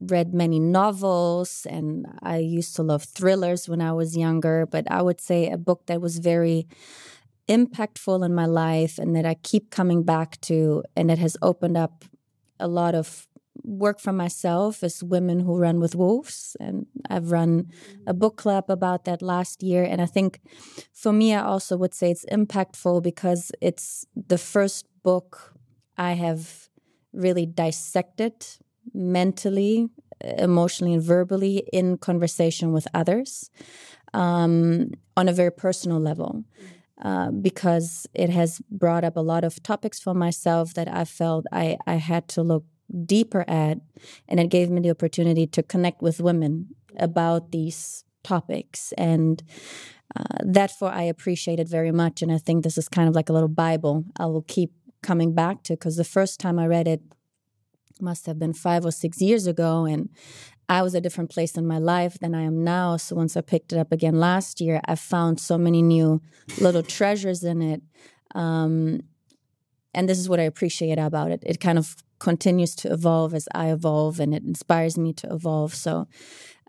read 0.00 0.34
many 0.34 0.58
novels 0.58 1.66
and 1.70 2.06
I 2.22 2.38
used 2.38 2.74
to 2.76 2.82
love 2.82 3.04
thrillers 3.04 3.68
when 3.68 3.80
I 3.80 3.92
was 3.92 4.16
younger, 4.16 4.66
but 4.66 4.90
I 4.90 5.02
would 5.02 5.20
say 5.20 5.48
a 5.48 5.56
book 5.56 5.86
that 5.86 6.00
was 6.00 6.18
very 6.18 6.66
impactful 7.50 8.24
in 8.24 8.34
my 8.34 8.46
life 8.46 8.98
and 8.98 9.14
that 9.16 9.26
I 9.26 9.34
keep 9.34 9.70
coming 9.70 10.04
back 10.04 10.40
to, 10.42 10.82
and 10.96 11.10
it 11.10 11.18
has 11.18 11.36
opened 11.42 11.76
up 11.76 12.04
a 12.60 12.68
lot 12.68 12.94
of 12.94 13.26
work 13.62 14.00
for 14.00 14.12
myself 14.12 14.82
as 14.82 15.02
women 15.02 15.40
who 15.40 15.56
run 15.56 15.80
with 15.80 15.94
wolves. 15.94 16.56
And 16.60 16.86
i've 17.10 17.30
run 17.30 17.66
a 18.06 18.14
book 18.14 18.36
club 18.36 18.64
about 18.68 19.04
that 19.04 19.20
last 19.22 19.62
year. 19.62 19.84
And 19.84 20.00
i 20.00 20.06
think 20.06 20.40
for 20.92 21.12
me 21.12 21.34
i 21.34 21.42
also 21.42 21.76
would 21.76 21.94
say 21.94 22.10
it's 22.10 22.24
impactful 22.32 23.02
because 23.02 23.52
it's 23.60 24.06
the 24.14 24.38
first 24.38 24.86
book 25.02 25.54
i 25.98 26.12
have 26.12 26.68
really 27.12 27.46
dissected 27.46 28.34
mentally 28.94 29.88
emotionally 30.22 30.94
and 30.94 31.02
verbally 31.02 31.62
in 31.72 31.96
conversation 31.96 32.72
with 32.72 32.86
others 32.94 33.50
um, 34.12 34.90
on 35.16 35.28
a 35.28 35.32
very 35.32 35.52
personal 35.52 35.98
level 35.98 36.44
uh, 37.02 37.30
because 37.30 38.06
it 38.14 38.30
has 38.30 38.60
brought 38.70 39.04
up 39.04 39.16
a 39.16 39.20
lot 39.20 39.44
of 39.44 39.62
topics 39.62 39.98
for 39.98 40.14
myself 40.14 40.74
that 40.74 40.92
I 40.92 41.04
felt 41.04 41.46
I, 41.52 41.78
I 41.86 41.94
had 41.94 42.28
to 42.28 42.42
look 42.42 42.64
deeper 43.06 43.44
at. 43.48 43.78
And 44.28 44.40
it 44.40 44.50
gave 44.50 44.70
me 44.70 44.80
the 44.80 44.90
opportunity 44.90 45.46
to 45.46 45.62
connect 45.62 46.02
with 46.02 46.20
women 46.20 46.74
about 46.98 47.52
these 47.52 48.04
topics. 48.22 48.92
And 48.98 49.42
uh, 50.16 50.38
therefore, 50.44 50.90
I 50.90 51.02
appreciate 51.02 51.60
it 51.60 51.68
very 51.68 51.92
much. 51.92 52.22
And 52.22 52.32
I 52.32 52.38
think 52.38 52.64
this 52.64 52.76
is 52.76 52.88
kind 52.88 53.08
of 53.08 53.14
like 53.14 53.28
a 53.28 53.32
little 53.32 53.48
Bible 53.48 54.04
I 54.18 54.26
will 54.26 54.42
keep 54.42 54.72
coming 55.02 55.34
back 55.34 55.62
to 55.64 55.74
because 55.74 55.96
the 55.96 56.04
first 56.04 56.40
time 56.40 56.58
I 56.58 56.66
read 56.66 56.86
it 56.86 57.00
must 58.00 58.26
have 58.26 58.38
been 58.38 58.52
five 58.52 58.84
or 58.84 58.90
six 58.90 59.20
years 59.20 59.46
ago. 59.46 59.84
And 59.84 60.08
I 60.70 60.82
was 60.82 60.94
a 60.94 61.00
different 61.00 61.30
place 61.30 61.56
in 61.56 61.66
my 61.66 61.78
life 61.78 62.16
than 62.20 62.32
I 62.32 62.42
am 62.42 62.62
now. 62.62 62.96
So 62.96 63.16
once 63.16 63.36
I 63.36 63.40
picked 63.40 63.72
it 63.72 63.78
up 63.78 63.90
again 63.90 64.20
last 64.20 64.60
year, 64.60 64.80
I 64.84 64.94
found 64.94 65.40
so 65.40 65.58
many 65.58 65.82
new 65.82 66.22
little 66.60 66.84
treasures 66.84 67.42
in 67.42 67.60
it. 67.60 67.82
Um, 68.36 69.02
and 69.92 70.08
this 70.08 70.20
is 70.20 70.28
what 70.28 70.38
I 70.38 70.44
appreciate 70.44 70.96
about 70.96 71.32
it. 71.32 71.42
It 71.44 71.58
kind 71.58 71.76
of 71.76 71.96
continues 72.20 72.76
to 72.76 72.92
evolve 72.92 73.34
as 73.34 73.48
I 73.52 73.72
evolve, 73.72 74.20
and 74.20 74.32
it 74.32 74.44
inspires 74.44 74.96
me 74.96 75.12
to 75.14 75.32
evolve. 75.32 75.74
So, 75.74 76.06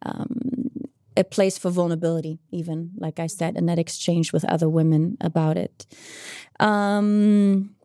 um, 0.02 0.88
a 1.16 1.24
place 1.24 1.60
for 1.60 1.70
vulnerability, 1.70 2.40
even 2.50 2.92
like 2.98 3.20
I 3.20 3.28
said, 3.28 3.56
and 3.56 3.70
that 3.70 3.78
exchange 3.78 4.34
with 4.34 4.46
other 4.46 4.68
women 4.68 5.18
about 5.22 5.58
it. 5.58 5.86
Um, 6.60 7.76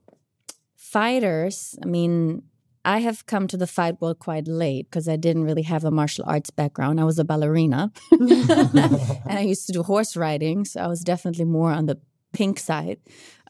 fighters, 0.76 1.78
I 1.82 1.86
mean, 1.86 2.44
I 2.86 2.98
have 3.00 3.26
come 3.26 3.48
to 3.48 3.56
the 3.56 3.66
fight 3.66 4.00
world 4.00 4.20
quite 4.20 4.46
late 4.46 4.86
because 4.88 5.08
I 5.08 5.16
didn't 5.16 5.42
really 5.42 5.62
have 5.62 5.84
a 5.84 5.90
martial 5.90 6.24
arts 6.26 6.50
background. 6.50 7.00
I 7.00 7.04
was 7.04 7.18
a 7.18 7.24
ballerina 7.24 7.90
and 8.12 9.38
I 9.38 9.40
used 9.40 9.66
to 9.66 9.72
do 9.72 9.82
horse 9.82 10.16
riding. 10.16 10.64
So 10.64 10.80
I 10.80 10.86
was 10.86 11.00
definitely 11.00 11.46
more 11.46 11.72
on 11.72 11.86
the 11.86 11.98
pink 12.32 12.60
side 12.60 13.00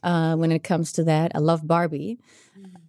uh, 0.01 0.35
when 0.35 0.51
it 0.51 0.63
comes 0.63 0.91
to 0.93 1.03
that. 1.03 1.33
I 1.35 1.37
love 1.37 1.67
Barbie. 1.67 2.17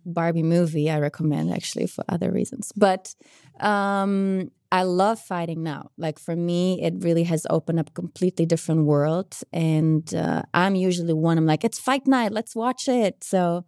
Barbie 0.06 0.42
movie 0.42 0.90
I 0.90 0.98
recommend 1.00 1.52
actually 1.52 1.86
for 1.86 2.02
other 2.08 2.32
reasons. 2.32 2.72
But 2.74 3.14
um, 3.60 4.50
I 4.72 4.84
love 4.84 5.20
fighting 5.20 5.62
now. 5.62 5.90
Like 5.98 6.18
for 6.18 6.34
me, 6.34 6.82
it 6.82 6.94
really 7.00 7.24
has 7.24 7.46
opened 7.50 7.78
up 7.78 7.90
a 7.90 7.92
completely 7.92 8.46
different 8.46 8.86
world. 8.86 9.36
And 9.52 10.14
uh, 10.14 10.44
I'm 10.54 10.76
usually 10.76 11.12
one. 11.12 11.36
I'm 11.36 11.44
like, 11.44 11.62
it's 11.62 11.78
fight 11.78 12.06
night. 12.06 12.32
Let's 12.32 12.56
watch 12.56 12.88
it. 12.88 13.22
So 13.22 13.66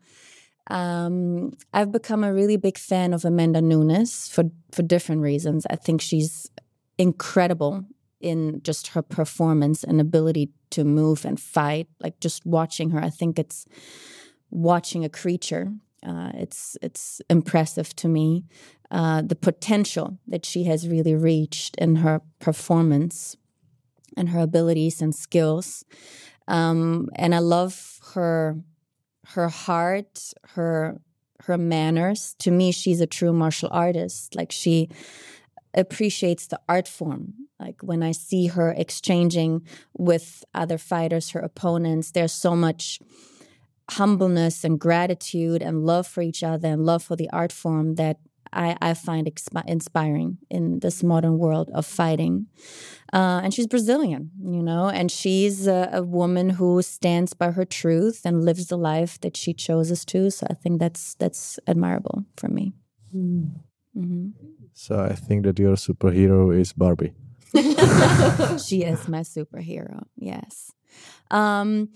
um, 0.71 1.53
I've 1.75 1.93
become 1.93 2.25
a 2.25 2.33
really 2.33 2.57
big 2.57 2.79
fan 2.79 3.13
of 3.13 3.25
Amanda 3.25 3.61
Nunes 3.61 4.29
for 4.29 4.45
for 4.73 4.83
different 4.83 5.23
reasons. 5.23 5.67
I 5.69 5.77
think 5.77 6.01
she's 6.01 6.51
incredible 6.97 7.85
in 8.21 8.61
just 8.63 8.89
her 8.89 9.03
performance 9.03 9.83
and 9.83 10.01
ability 10.01 10.51
to 10.71 10.85
move 10.85 11.25
and 11.25 11.41
fight. 11.41 11.89
Like 12.01 12.21
just 12.21 12.47
watching 12.47 12.91
her, 12.91 13.01
I 13.01 13.11
think 13.11 13.39
it's 13.39 13.67
watching 14.51 15.05
a 15.05 15.09
creature. 15.09 15.73
Uh, 16.07 16.31
it's 16.35 16.77
it's 16.81 17.21
impressive 17.29 17.95
to 17.97 18.09
me 18.09 18.45
uh, 18.91 19.23
the 19.23 19.37
potential 19.37 20.19
that 20.27 20.45
she 20.45 20.65
has 20.65 20.89
really 20.89 21.15
reached 21.15 21.77
in 21.77 21.97
her 21.97 22.21
performance 22.39 23.37
and 24.17 24.31
her 24.31 24.41
abilities 24.41 25.01
and 25.01 25.15
skills. 25.15 25.85
Um, 26.49 27.09
and 27.15 27.35
I 27.35 27.39
love 27.39 28.01
her 28.15 28.57
her 29.29 29.49
heart, 29.49 30.33
her 30.55 31.01
her 31.45 31.57
manners. 31.57 32.35
To 32.41 32.51
me, 32.51 32.71
she's 32.71 33.01
a 33.01 33.07
true 33.07 33.33
martial 33.33 33.71
artist. 33.73 34.35
Like 34.35 34.53
she 34.53 34.89
appreciates 35.75 36.47
the 36.47 36.61
art 36.69 36.89
form. 36.89 37.35
Like 37.59 37.83
when 37.83 38.03
I 38.03 38.13
see 38.13 38.49
her 38.49 38.71
exchanging 38.71 39.67
with 39.97 40.45
other 40.55 40.79
fighters, 40.79 41.31
her 41.31 41.41
opponents, 41.41 42.11
there's 42.11 42.33
so 42.33 42.57
much 42.57 43.01
humbleness 43.91 44.65
and 44.65 44.79
gratitude 44.79 45.63
and 45.63 45.85
love 45.85 46.07
for 46.07 46.23
each 46.23 46.43
other 46.43 46.69
and 46.69 46.87
love 46.87 47.03
for 47.03 47.17
the 47.17 47.29
art 47.31 47.53
form 47.53 47.97
that 47.97 48.19
I, 48.53 48.77
I 48.81 48.95
find 48.95 49.27
expi- 49.27 49.69
inspiring 49.69 50.39
in 50.51 50.81
this 50.81 51.03
modern 51.03 51.39
world 51.39 51.71
of 51.75 51.87
fighting. 51.87 52.47
Uh, 53.13 53.41
and 53.43 53.53
she's 53.53 53.67
Brazilian, 53.67 54.31
you 54.43 54.63
know, 54.63 54.89
and 54.89 55.11
she's 55.11 55.67
a, 55.67 55.89
a, 55.93 56.03
woman 56.03 56.51
who 56.51 56.81
stands 56.83 57.35
by 57.35 57.51
her 57.51 57.65
truth 57.65 58.23
and 58.25 58.45
lives 58.45 58.67
the 58.67 58.79
life 58.79 59.21
that 59.21 59.37
she 59.37 59.53
chooses 59.53 60.05
to. 60.05 60.31
So 60.31 60.47
I 60.49 60.55
think 60.55 60.79
that's 60.79 61.15
that's 61.15 61.59
admirable 61.67 62.25
for 62.37 62.49
me. 62.49 62.73
Mm. 63.15 63.51
Mm-hmm. 63.97 64.29
So 64.75 65.01
I 65.01 65.15
think 65.15 65.45
that 65.45 65.59
your 65.59 65.75
superhero 65.75 66.57
is 66.57 66.73
Barbie. 66.73 67.13
she 67.53 68.85
is 68.85 69.09
my 69.09 69.21
superhero. 69.21 70.05
Yes. 70.17 70.73
Um, 71.31 71.89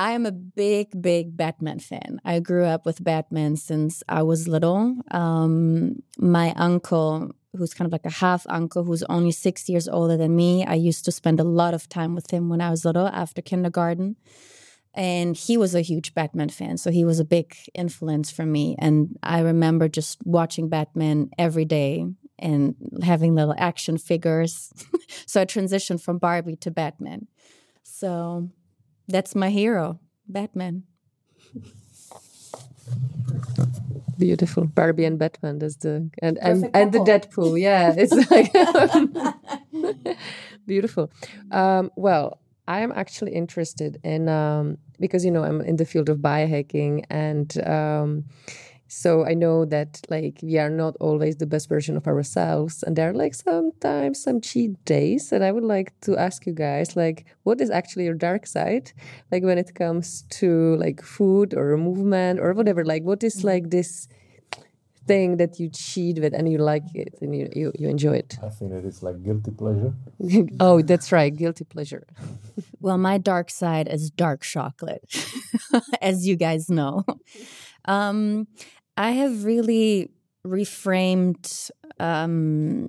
I 0.00 0.12
am 0.12 0.24
a 0.24 0.32
big, 0.32 1.02
big 1.02 1.36
Batman 1.36 1.78
fan. 1.78 2.22
I 2.24 2.40
grew 2.40 2.64
up 2.64 2.86
with 2.86 3.04
Batman 3.04 3.56
since 3.56 4.02
I 4.08 4.22
was 4.22 4.48
little. 4.48 4.96
Um, 5.10 6.02
my 6.16 6.54
uncle, 6.56 7.32
who's 7.54 7.74
kind 7.74 7.84
of 7.84 7.92
like 7.92 8.06
a 8.06 8.10
half 8.10 8.46
uncle, 8.48 8.82
who's 8.82 9.02
only 9.10 9.30
six 9.30 9.68
years 9.68 9.86
older 9.86 10.16
than 10.16 10.34
me, 10.34 10.64
I 10.64 10.76
used 10.76 11.04
to 11.04 11.12
spend 11.12 11.38
a 11.38 11.44
lot 11.44 11.74
of 11.74 11.86
time 11.86 12.14
with 12.14 12.30
him 12.30 12.48
when 12.48 12.62
I 12.62 12.70
was 12.70 12.86
little 12.86 13.08
after 13.08 13.42
kindergarten. 13.42 14.16
And 14.94 15.36
he 15.36 15.58
was 15.58 15.74
a 15.74 15.82
huge 15.82 16.14
Batman 16.14 16.48
fan. 16.48 16.78
So 16.78 16.90
he 16.90 17.04
was 17.04 17.20
a 17.20 17.24
big 17.26 17.54
influence 17.74 18.30
for 18.30 18.46
me. 18.46 18.76
And 18.78 19.18
I 19.22 19.40
remember 19.40 19.86
just 19.86 20.16
watching 20.24 20.70
Batman 20.70 21.28
every 21.36 21.66
day 21.66 22.06
and 22.38 22.74
having 23.02 23.34
little 23.34 23.54
action 23.58 23.98
figures. 23.98 24.72
so 25.26 25.42
I 25.42 25.44
transitioned 25.44 26.00
from 26.00 26.16
Barbie 26.16 26.56
to 26.56 26.70
Batman. 26.70 27.26
So 27.82 28.48
that's 29.10 29.34
my 29.34 29.50
hero, 29.50 30.00
Batman. 30.28 30.84
Beautiful, 34.18 34.64
Barbie 34.66 35.04
and 35.04 35.18
Batman. 35.18 35.58
That's 35.58 35.76
the 35.76 36.10
and 36.22 36.38
and, 36.38 36.70
and 36.74 36.92
the 36.92 36.98
Deadpool. 36.98 37.60
Yeah, 37.60 37.94
it's 37.96 38.12
like 38.30 38.52
beautiful. 40.66 41.10
Um, 41.50 41.90
well, 41.96 42.40
I 42.68 42.80
am 42.80 42.92
actually 42.92 43.32
interested 43.32 43.98
in 44.04 44.28
um, 44.28 44.78
because 44.98 45.24
you 45.24 45.30
know 45.30 45.42
I'm 45.42 45.60
in 45.62 45.76
the 45.76 45.84
field 45.84 46.08
of 46.08 46.18
biohacking 46.18 47.04
and. 47.10 47.50
Um, 47.66 48.24
so 48.92 49.24
I 49.24 49.34
know 49.34 49.64
that 49.66 50.00
like 50.10 50.40
we 50.42 50.58
are 50.58 50.68
not 50.68 50.96
always 50.98 51.36
the 51.36 51.46
best 51.46 51.68
version 51.68 51.96
of 51.96 52.08
ourselves, 52.08 52.82
and 52.82 52.96
there 52.96 53.10
are 53.10 53.14
like 53.14 53.34
sometimes 53.36 54.20
some 54.20 54.40
cheat 54.40 54.84
days. 54.84 55.30
And 55.30 55.44
I 55.44 55.52
would 55.52 55.62
like 55.62 55.92
to 56.00 56.16
ask 56.16 56.44
you 56.44 56.52
guys, 56.52 56.96
like, 56.96 57.24
what 57.44 57.60
is 57.60 57.70
actually 57.70 58.06
your 58.06 58.14
dark 58.14 58.48
side, 58.48 58.90
like 59.30 59.44
when 59.44 59.58
it 59.58 59.76
comes 59.76 60.22
to 60.40 60.74
like 60.78 61.04
food 61.04 61.54
or 61.54 61.76
movement 61.76 62.40
or 62.40 62.52
whatever? 62.52 62.84
Like, 62.84 63.04
what 63.04 63.22
is 63.22 63.44
like 63.44 63.70
this 63.70 64.08
thing 65.06 65.36
that 65.36 65.60
you 65.60 65.68
cheat 65.70 66.18
with 66.18 66.34
and 66.34 66.50
you 66.50 66.58
like 66.58 66.88
it 66.92 67.14
and 67.20 67.32
you 67.32 67.48
you, 67.54 67.72
you 67.78 67.88
enjoy 67.88 68.16
it? 68.16 68.38
I 68.42 68.48
think 68.48 68.72
that 68.72 68.84
it's 68.84 69.04
like 69.04 69.22
guilty 69.22 69.52
pleasure. 69.52 69.94
oh, 70.58 70.82
that's 70.82 71.12
right, 71.12 71.34
guilty 71.34 71.64
pleasure. 71.64 72.08
well, 72.80 72.98
my 72.98 73.18
dark 73.18 73.50
side 73.50 73.86
is 73.86 74.10
dark 74.10 74.42
chocolate, 74.42 75.04
as 76.02 76.26
you 76.26 76.34
guys 76.34 76.68
know. 76.68 77.04
Um, 77.84 78.46
I 78.96 79.12
have 79.12 79.44
really 79.44 80.10
reframed 80.46 81.70
um, 81.98 82.88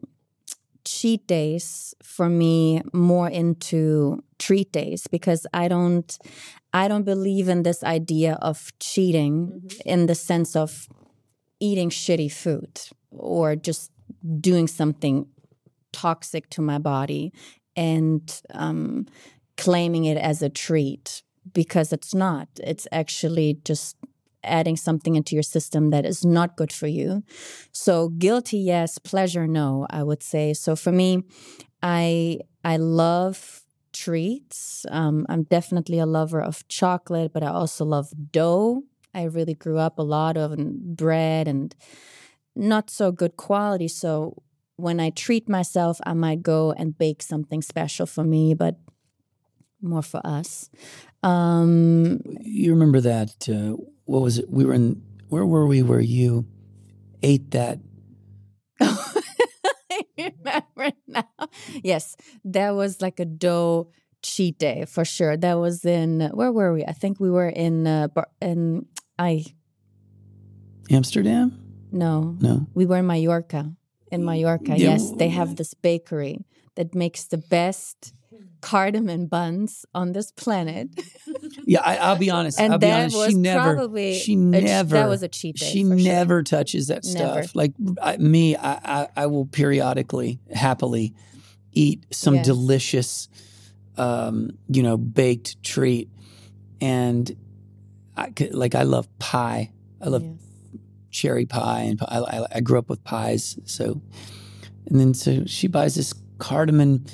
cheat 0.86 1.28
days 1.28 1.94
for 2.04 2.30
me 2.30 2.82
more 2.94 3.30
into 3.30 4.24
treat 4.40 4.72
days 4.72 5.08
because 5.08 5.46
I 5.54 5.68
don't 5.68 6.18
I 6.74 6.88
don't 6.88 7.04
believe 7.04 7.50
in 7.50 7.64
this 7.64 7.84
idea 7.84 8.38
of 8.42 8.72
cheating 8.80 9.48
mm-hmm. 9.48 9.90
in 9.90 10.06
the 10.06 10.16
sense 10.16 10.56
of 10.56 10.88
eating 11.60 11.90
shitty 11.90 12.32
food 12.32 12.82
or 13.12 13.56
just 13.56 13.92
doing 14.40 14.68
something 14.68 15.28
toxic 15.92 16.50
to 16.52 16.62
my 16.62 16.78
body 16.78 17.34
and 17.76 18.42
um, 18.54 19.06
claiming 19.58 20.06
it 20.06 20.18
as 20.18 20.42
a 20.42 20.50
treat 20.50 21.24
because 21.54 21.92
it's 21.92 22.14
not. 22.14 22.48
It's 22.64 22.88
actually 22.92 23.60
just 23.66 23.98
adding 24.44 24.78
something 24.78 25.16
into 25.16 25.36
your 25.36 25.44
system 25.44 25.90
that 25.92 26.06
is 26.06 26.26
not 26.26 26.58
good 26.58 26.72
for 26.72 26.88
you. 26.88 27.24
So 27.72 28.10
guilty, 28.10 28.58
yes, 28.58 28.98
pleasure, 28.98 29.48
no, 29.48 29.88
I 29.90 30.04
would 30.04 30.24
say. 30.24 30.54
So 30.54 30.76
for 30.76 30.92
me, 30.92 31.24
I 31.82 32.40
I 32.64 32.78
love 32.78 33.64
treats. 33.94 34.86
Um, 34.90 35.26
I'm 35.30 35.44
definitely 35.44 36.00
a 36.00 36.06
lover 36.06 36.42
of 36.42 36.68
chocolate, 36.68 37.34
but 37.34 37.44
I 37.44 37.48
also 37.48 37.86
love 37.86 38.14
dough. 38.32 38.84
I 39.14 39.24
really 39.24 39.54
grew 39.54 39.78
up 39.78 40.00
a 40.00 40.04
lot 40.04 40.38
of 40.38 40.58
bread 40.96 41.48
and 41.48 41.76
not 42.56 42.90
so 42.90 43.12
good 43.12 43.36
quality. 43.36 43.88
So 43.88 44.42
when 44.78 45.00
I 45.00 45.10
treat 45.10 45.50
myself, 45.50 46.00
I 46.06 46.14
might 46.14 46.42
go 46.42 46.72
and 46.72 46.98
bake 46.98 47.22
something 47.22 47.62
special 47.62 48.06
for 48.06 48.24
me, 48.24 48.54
but 48.54 48.78
more 49.82 50.02
for 50.02 50.22
us. 50.24 50.70
Um, 51.24 52.22
you 52.42 52.72
remember 52.72 53.02
that 53.02 53.50
uh, 53.50 53.82
what 54.12 54.22
was 54.22 54.40
it? 54.40 54.50
We 54.50 54.66
were 54.66 54.74
in 54.74 55.02
where 55.30 55.46
were 55.46 55.66
we? 55.66 55.82
Where 55.84 56.02
you 56.02 56.46
ate 57.24 57.52
that? 57.52 57.80
I 58.82 60.02
remember 60.18 60.92
now. 61.08 61.24
Yes, 61.82 62.18
that 62.44 62.72
was 62.72 63.02
like 63.02 63.22
a 63.22 63.26
dough 63.26 63.88
cheat 64.22 64.60
day 64.60 64.84
for 64.86 65.06
sure. 65.06 65.38
That 65.38 65.60
was 65.60 65.86
in 65.86 66.30
where 66.34 66.52
were 66.52 66.74
we? 66.74 66.84
I 66.84 66.92
think 66.92 67.22
we 67.22 67.32
were 67.32 67.48
in 67.48 67.88
uh, 67.88 68.10
in 68.42 68.86
I 69.18 69.46
Amsterdam. 70.90 71.58
No, 71.94 72.36
no, 72.42 72.68
we 72.74 72.86
were 72.86 72.98
in 72.98 73.08
Mallorca. 73.08 73.72
In 74.12 74.26
Mallorca, 74.26 74.78
yeah. 74.78 74.92
yes, 74.92 75.12
they 75.12 75.30
have 75.30 75.56
this 75.56 75.74
bakery 75.74 76.44
that 76.76 76.94
makes 76.94 77.24
the 77.24 77.38
best 77.38 78.14
cardamom 78.62 79.26
buns 79.26 79.86
on 79.94 80.14
this 80.14 80.32
planet. 80.32 80.90
yeah, 81.66 81.82
I, 81.82 82.12
will 82.12 82.20
be 82.20 82.30
honest. 82.30 82.60
and 82.60 82.74
I'll 82.74 82.80
be 82.80 82.92
honest. 82.92 83.30
She 83.30 83.36
never, 83.36 83.76
probably 83.76 84.18
she 84.18 84.36
never. 84.36 84.96
that 84.96 85.10
was 85.10 85.24
a 85.24 85.28
cheat 85.28 85.58
day. 85.58 85.66
She 85.66 85.84
never 85.84 86.40
sure. 86.40 86.44
touches 86.44 86.88
that 86.88 87.04
never. 87.06 87.44
stuff. 87.44 87.56
Like 87.56 87.74
I, 88.02 88.18
me, 88.18 88.56
I, 88.56 88.74
I, 88.74 89.08
I, 89.16 89.26
will 89.28 89.46
periodically, 89.46 90.40
happily, 90.54 91.14
eat 91.72 92.06
some 92.12 92.36
yes. 92.36 92.46
delicious, 92.46 93.30
um, 93.98 94.52
you 94.68 94.84
know, 94.84 94.98
baked 94.98 95.62
treat, 95.64 96.10
and 96.80 97.36
I 98.16 98.34
like 98.52 98.76
I 98.76 98.84
love 98.84 99.08
pie. 99.20 99.72
I 100.02 100.10
love 100.10 100.24
yes. 100.24 100.34
cherry 101.12 101.46
pie, 101.46 101.82
and 101.82 102.02
I, 102.02 102.46
I 102.56 102.60
grew 102.62 102.80
up 102.80 102.90
with 102.90 103.04
pies. 103.04 103.58
So, 103.66 104.02
and 104.88 105.00
then 105.00 105.14
so 105.14 105.46
she 105.46 105.68
buys 105.68 105.96
this 105.96 106.14
cardamom 106.38 107.06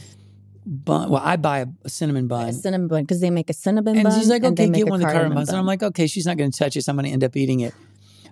bun. 0.68 1.10
Well, 1.10 1.22
I 1.24 1.38
buy 1.38 1.60
a, 1.60 1.68
a 1.84 1.90
cinnamon 1.90 2.28
bun. 2.28 2.50
A 2.50 2.54
cinnamon 2.54 2.88
bun 2.88 3.04
because 3.04 3.22
they 3.22 3.30
make 3.30 3.50
a 3.50 3.54
cinnamon 3.54 3.96
and 3.96 4.04
bun. 4.04 4.14
And 4.14 4.22
she's 4.22 4.30
like, 4.30 4.44
okay, 4.44 4.70
get 4.70 4.88
one 4.88 5.02
of 5.02 5.08
the 5.08 5.14
cardamom 5.14 5.36
buns. 5.36 5.50
And 5.50 5.58
I'm 5.58 5.66
like, 5.66 5.84
okay, 5.84 6.08
she's 6.08 6.26
not 6.26 6.38
going 6.38 6.52
to 6.52 6.58
touch 6.58 6.76
it. 6.76 6.84
So 6.84 6.92
I'm 6.92 6.96
going 6.96 7.06
to 7.06 7.12
end 7.12 7.24
up 7.24 7.36
eating 7.36 7.62
it. 7.62 7.74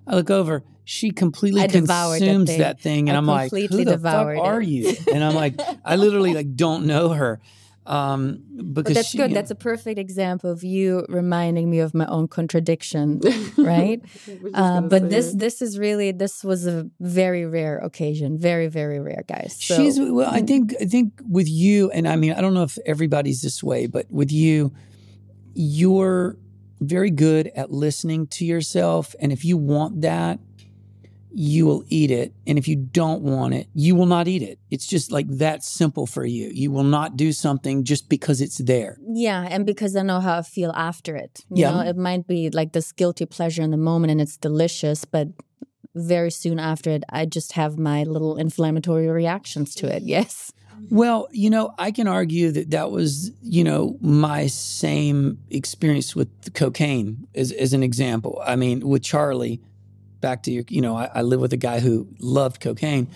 I 0.08 0.16
look 0.16 0.30
over. 0.30 0.64
She 0.84 1.10
completely 1.10 1.62
I 1.62 1.68
consumes 1.68 1.90
that 1.90 2.20
thing, 2.20 2.60
that 2.60 2.80
thing 2.80 3.10
and 3.10 3.16
I 3.16 3.18
am 3.18 3.26
like, 3.26 3.52
"Who 3.52 3.84
the 3.84 3.98
fuck 3.98 4.28
it. 4.28 4.40
are 4.40 4.62
you?" 4.62 4.96
And 5.12 5.24
I'm 5.24 5.34
like, 5.34 5.60
I 5.84 5.96
literally 5.96 6.36
like 6.36 6.56
don't 6.56 6.86
know 6.86 7.10
her. 7.10 7.40
Um, 7.88 8.42
because 8.58 8.74
But 8.74 8.94
that's 8.96 9.10
she- 9.10 9.18
good. 9.18 9.34
That's 9.34 9.52
a 9.52 9.56
perfect 9.56 10.00
example 10.00 10.50
of 10.50 10.64
you 10.64 11.06
reminding 11.08 11.70
me 11.70 11.80
of 11.80 11.94
my 11.94 12.08
own 12.08 12.28
contradiction, 12.28 13.22
right? 13.58 14.02
Uh, 14.54 14.82
but 14.82 15.10
this 15.10 15.34
this 15.34 15.62
is 15.62 15.78
really 15.78 16.12
this 16.12 16.44
was 16.44 16.66
a 16.66 16.90
very 17.00 17.46
rare 17.46 17.78
occasion, 17.78 18.38
very 18.40 18.68
very 18.68 19.00
rare, 19.00 19.24
guys. 19.28 19.56
So, 19.60 19.76
She's 19.76 20.00
well. 20.00 20.30
I 20.30 20.42
think 20.42 20.74
I 20.82 20.86
think 20.86 21.14
with 21.30 21.48
you, 21.48 21.92
and 21.92 22.08
I 22.08 22.16
mean, 22.16 22.34
I 22.34 22.42
don't 22.42 22.54
know 22.56 22.64
if 22.64 22.78
everybody's 22.86 23.42
this 23.42 23.62
way, 23.64 23.86
but 23.86 24.10
with 24.10 24.32
you, 24.32 24.74
you're 25.54 26.38
very 26.82 27.12
good 27.12 27.52
at 27.56 27.72
listening 27.72 28.28
to 28.28 28.46
yourself, 28.46 29.16
and 29.20 29.32
if 29.32 29.46
you 29.46 29.58
want 29.58 30.02
that, 30.02 30.40
you 31.38 31.66
will 31.66 31.84
eat 31.90 32.12
it, 32.12 32.34
and 32.48 32.58
if 32.58 32.66
you 32.68 32.76
don't 32.78 33.22
want 33.22 33.54
it, 33.54 33.68
you 33.74 33.94
will 33.96 34.06
not 34.06 34.28
eat 34.28 34.42
it. 34.42 34.58
It's 34.72 34.88
just 34.88 35.12
like 35.12 35.28
that 35.38 35.64
simple 35.64 36.06
for 36.08 36.26
you. 36.26 36.50
You 36.54 36.72
will 36.72 36.86
not 36.86 37.18
do 37.18 37.32
something 37.34 37.84
just 37.84 38.08
because 38.10 38.40
it's 38.42 38.60
there. 38.60 38.98
yeah, 39.14 39.46
and 39.50 39.66
because 39.66 39.96
I 39.98 40.02
know 40.04 40.20
how 40.22 40.38
I 40.40 40.42
feel 40.44 40.72
after 40.72 41.16
it. 41.16 41.44
You 41.50 41.64
Yeah. 41.64 41.72
know, 41.72 41.80
it 41.82 41.98
might 41.98 42.26
be 42.26 42.50
like 42.50 42.72
this 42.72 42.92
guilty 42.94 43.26
pleasure 43.26 43.62
in 43.64 43.72
the 43.72 43.78
moment, 43.92 44.12
and 44.12 44.22
it's 44.22 44.38
delicious, 44.38 45.04
but 45.06 45.28
very 45.94 46.32
soon 46.32 46.60
after 46.60 46.90
it, 46.92 47.04
I 47.10 47.26
just 47.26 47.54
have 47.54 47.78
my 47.78 48.04
little 48.04 48.38
inflammatory 48.38 49.08
reactions 49.08 49.76
to 49.76 49.88
it. 49.96 50.04
Yes. 50.04 50.52
Well, 50.90 51.28
you 51.32 51.50
know, 51.50 51.74
I 51.78 51.92
can 51.92 52.08
argue 52.08 52.52
that 52.52 52.72
that 52.72 52.92
was, 52.92 53.32
you 53.42 53.64
know, 53.64 53.98
my 54.02 54.48
same 54.48 55.38
experience 55.50 56.16
with 56.16 56.54
cocaine 56.54 57.28
as, 57.34 57.52
as 57.54 57.72
an 57.74 57.82
example. 57.84 58.42
I 58.46 58.56
mean, 58.58 58.86
with 58.88 59.02
Charlie, 59.04 59.62
back 60.26 60.42
to 60.44 60.52
your, 60.52 60.64
you 60.70 60.82
know, 60.82 60.96
I, 60.98 61.06
I 61.20 61.22
live 61.22 61.40
with 61.40 61.54
a 61.54 61.62
guy 61.70 61.80
who 61.80 62.08
loved 62.20 62.60
cocaine. 62.60 63.08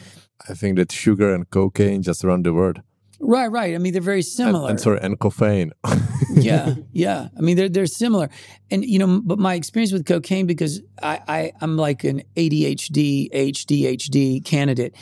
I 0.48 0.54
think 0.54 0.78
that 0.78 0.92
sugar 0.92 1.34
and 1.34 1.50
cocaine 1.50 2.04
just 2.04 2.24
run 2.24 2.44
the 2.44 2.54
world. 2.54 2.82
Right, 3.20 3.48
right. 3.48 3.74
I 3.74 3.80
mean, 3.80 3.94
they're 3.94 4.12
very 4.14 4.22
similar. 4.22 4.70
and 4.70 4.80
sorry, 4.80 5.00
and 5.02 5.20
caffeine. 5.20 5.72
yeah, 6.36 6.76
yeah. 6.94 7.30
I 7.38 7.42
mean, 7.42 7.58
they're 7.58 7.68
they're 7.68 7.86
similar, 8.04 8.30
and 8.72 8.86
you 8.86 9.00
know, 9.00 9.22
but 9.22 9.40
my 9.40 9.56
experience 9.56 9.92
with 9.92 10.06
cocaine 10.06 10.46
because 10.46 10.82
I, 11.02 11.20
I 11.28 11.52
I'm 11.62 11.76
like 11.76 12.06
an 12.06 12.24
ADHD 12.38 13.30
HDHD 13.34 14.46
candidate. 14.46 14.96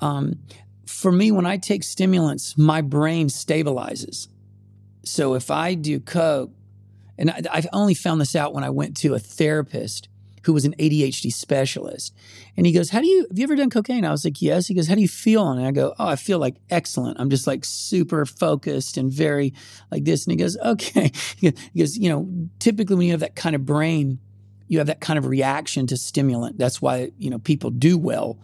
Um, 0.00 0.40
for 0.86 1.10
me, 1.10 1.32
when 1.32 1.46
I 1.46 1.56
take 1.56 1.84
stimulants, 1.84 2.58
my 2.58 2.82
brain 2.82 3.28
stabilizes. 3.28 4.28
So 5.04 5.34
if 5.34 5.50
I 5.50 5.74
do 5.74 6.00
coke, 6.00 6.50
and 7.16 7.30
I, 7.30 7.40
I've 7.50 7.68
only 7.72 7.94
found 7.94 8.20
this 8.20 8.36
out 8.36 8.52
when 8.52 8.64
I 8.64 8.70
went 8.70 8.96
to 8.98 9.14
a 9.14 9.18
therapist 9.18 10.08
who 10.44 10.52
was 10.52 10.64
an 10.64 10.74
ADHD 10.78 11.32
specialist, 11.32 12.14
and 12.56 12.66
he 12.66 12.72
goes, 12.72 12.90
"How 12.90 13.00
do 13.00 13.06
you 13.06 13.26
have 13.28 13.38
you 13.38 13.44
ever 13.44 13.56
done 13.56 13.70
cocaine?" 13.70 14.04
I 14.04 14.10
was 14.10 14.24
like, 14.24 14.40
"Yes." 14.40 14.66
He 14.66 14.74
goes, 14.74 14.88
"How 14.88 14.94
do 14.94 15.00
you 15.00 15.08
feel?" 15.08 15.48
And 15.48 15.64
I 15.64 15.70
go, 15.70 15.94
"Oh, 15.98 16.08
I 16.08 16.16
feel 16.16 16.38
like 16.38 16.56
excellent. 16.70 17.18
I'm 17.20 17.30
just 17.30 17.46
like 17.46 17.64
super 17.64 18.26
focused 18.26 18.96
and 18.96 19.12
very 19.12 19.54
like 19.90 20.04
this." 20.04 20.24
And 20.24 20.32
he 20.32 20.36
goes, 20.36 20.56
"Okay." 20.58 21.12
He 21.36 21.52
goes, 21.78 21.96
"You 21.96 22.08
know, 22.08 22.48
typically 22.58 22.96
when 22.96 23.06
you 23.06 23.12
have 23.12 23.20
that 23.20 23.36
kind 23.36 23.54
of 23.54 23.64
brain, 23.64 24.18
you 24.68 24.78
have 24.78 24.86
that 24.86 25.00
kind 25.00 25.18
of 25.18 25.26
reaction 25.26 25.86
to 25.88 25.96
stimulant. 25.96 26.58
That's 26.58 26.80
why 26.80 27.12
you 27.18 27.30
know 27.30 27.38
people 27.38 27.70
do 27.70 27.98
well." 27.98 28.38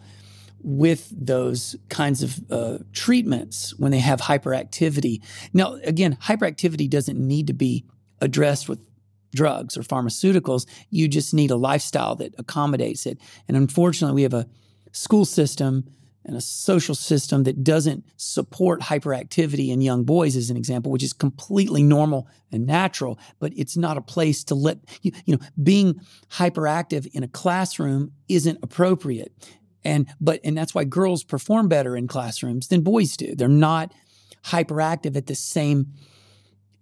with 0.63 1.11
those 1.11 1.75
kinds 1.89 2.21
of 2.21 2.39
uh, 2.51 2.77
treatments 2.93 3.77
when 3.79 3.91
they 3.91 3.99
have 3.99 4.21
hyperactivity. 4.21 5.19
Now, 5.53 5.73
again, 5.83 6.17
hyperactivity 6.21 6.89
doesn't 6.89 7.17
need 7.17 7.47
to 7.47 7.53
be 7.53 7.83
addressed 8.21 8.69
with 8.69 8.79
drugs 9.33 9.77
or 9.77 9.81
pharmaceuticals. 9.81 10.65
You 10.89 11.07
just 11.07 11.33
need 11.33 11.51
a 11.51 11.55
lifestyle 11.55 12.15
that 12.17 12.35
accommodates 12.37 13.05
it. 13.05 13.19
And 13.47 13.57
unfortunately, 13.57 14.15
we 14.15 14.23
have 14.23 14.33
a 14.33 14.47
school 14.91 15.25
system 15.25 15.85
and 16.23 16.35
a 16.35 16.41
social 16.41 16.93
system 16.93 17.43
that 17.43 17.63
doesn't 17.63 18.05
support 18.15 18.81
hyperactivity 18.81 19.69
in 19.69 19.81
young 19.81 20.03
boys, 20.03 20.35
as 20.35 20.51
an 20.51 20.57
example, 20.57 20.91
which 20.91 21.01
is 21.01 21.13
completely 21.13 21.81
normal 21.81 22.27
and 22.51 22.67
natural, 22.67 23.17
but 23.39 23.51
it's 23.55 23.75
not 23.75 23.97
a 23.97 24.01
place 24.01 24.43
to 24.43 24.53
let 24.53 24.77
you, 25.01 25.11
you 25.25 25.35
know, 25.35 25.45
being 25.63 25.99
hyperactive 26.29 27.07
in 27.13 27.23
a 27.23 27.27
classroom 27.27 28.11
isn't 28.29 28.59
appropriate 28.61 29.33
and 29.83 30.07
but 30.19 30.39
and 30.43 30.57
that's 30.57 30.75
why 30.75 30.83
girls 30.83 31.23
perform 31.23 31.67
better 31.67 31.95
in 31.95 32.07
classrooms 32.07 32.67
than 32.67 32.81
boys 32.81 33.17
do 33.17 33.35
they're 33.35 33.47
not 33.47 33.93
hyperactive 34.45 35.15
at 35.15 35.27
the 35.27 35.35
same 35.35 35.87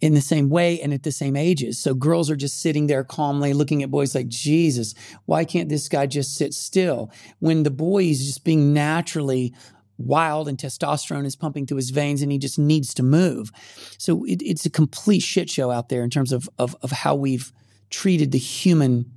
in 0.01 0.13
the 0.13 0.21
same 0.21 0.49
way 0.49 0.79
and 0.81 0.93
at 0.93 1.03
the 1.03 1.11
same 1.11 1.35
ages. 1.35 1.79
So 1.79 1.93
girls 1.93 2.29
are 2.29 2.35
just 2.35 2.61
sitting 2.61 2.87
there 2.87 3.03
calmly 3.03 3.53
looking 3.53 3.83
at 3.83 3.91
boys 3.91 4.15
like 4.15 4.27
jesus 4.27 4.95
why 5.25 5.45
can't 5.45 5.69
this 5.69 5.89
guy 5.89 6.05
just 6.05 6.35
sit 6.35 6.53
still? 6.53 7.11
When 7.39 7.63
the 7.63 7.71
boy 7.71 8.03
is 8.05 8.25
just 8.25 8.43
being 8.43 8.73
naturally 8.73 9.53
wild 9.97 10.47
and 10.47 10.57
testosterone 10.57 11.25
is 11.25 11.35
pumping 11.35 11.65
through 11.65 11.77
his 11.77 11.89
veins 11.89 12.21
and 12.21 12.31
he 12.31 12.37
just 12.37 12.57
needs 12.57 12.93
to 12.93 13.03
move. 13.03 13.51
So 13.97 14.23
it, 14.23 14.41
it's 14.41 14.65
a 14.65 14.69
complete 14.69 15.21
shit 15.21 15.49
show 15.49 15.71
out 15.71 15.89
there 15.89 16.03
in 16.03 16.09
terms 16.09 16.31
of, 16.31 16.49
of 16.57 16.75
of 16.81 16.91
how 16.91 17.15
we've 17.15 17.51
treated 17.89 18.31
the 18.31 18.37
human 18.37 19.11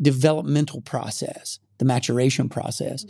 developmental 0.00 0.80
process 0.82 1.58
the 1.80 1.84
maturation 1.84 2.48
process. 2.48 3.04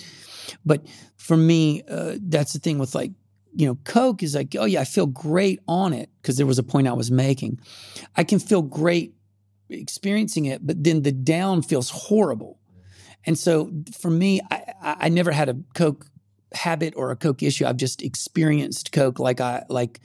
But 0.65 0.87
for 1.17 1.37
me, 1.37 1.83
uh, 1.91 2.15
that's 2.21 2.55
the 2.55 2.59
thing 2.59 2.79
with 2.79 2.95
like, 2.95 3.11
you 3.55 3.67
know, 3.67 3.77
Coke 3.85 4.23
is 4.23 4.35
like, 4.35 4.55
oh 4.59 4.65
yeah, 4.65 4.81
I 4.81 4.85
feel 4.85 5.07
great 5.07 5.61
on 5.67 5.93
it 5.93 6.11
because 6.21 6.37
there 6.37 6.47
was 6.47 6.59
a 6.59 6.63
point 6.63 6.87
I 6.87 6.93
was 6.93 7.11
making. 7.11 7.61
I 8.17 8.25
can 8.25 8.39
feel 8.39 8.63
great 8.63 9.15
experiencing 9.69 10.47
it, 10.47 10.67
but 10.67 10.83
then 10.83 11.03
the 11.03 11.13
down 11.13 11.63
feels 11.63 11.91
horrible. 11.91 12.59
And 13.25 13.39
so 13.39 13.71
for 13.99 14.11
me, 14.11 14.41
I, 14.51 14.75
I 14.83 15.09
never 15.09 15.31
had 15.31 15.49
a 15.49 15.57
Coke 15.75 16.07
habit 16.53 16.95
or 16.97 17.11
a 17.11 17.17
Coke 17.17 17.43
issue. 17.43 17.67
I've 17.67 17.77
just 17.77 18.03
experienced 18.03 18.93
Coke 18.93 19.19
like 19.19 19.41
I 19.41 19.65
like 19.69 20.01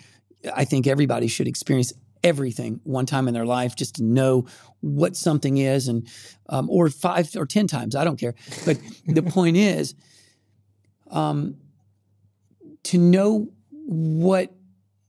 I 0.53 0.65
think 0.65 0.85
everybody 0.85 1.27
should 1.27 1.47
experience 1.47 1.93
everything 2.23 2.81
one 2.83 3.05
time 3.05 3.27
in 3.27 3.33
their 3.33 3.45
life 3.45 3.75
just 3.75 3.95
to 3.95 4.03
know 4.03 4.45
what 4.81 5.15
something 5.15 5.57
is 5.57 5.87
and 5.87 6.07
um, 6.49 6.69
or 6.71 6.89
five 6.89 7.29
or 7.35 7.45
ten 7.45 7.67
times 7.67 7.95
i 7.95 8.03
don't 8.03 8.19
care 8.19 8.33
but 8.65 8.79
the 9.05 9.21
point 9.37 9.55
is 9.55 9.93
um, 11.11 11.55
to 12.85 12.97
know 12.97 13.49
what 13.71 14.53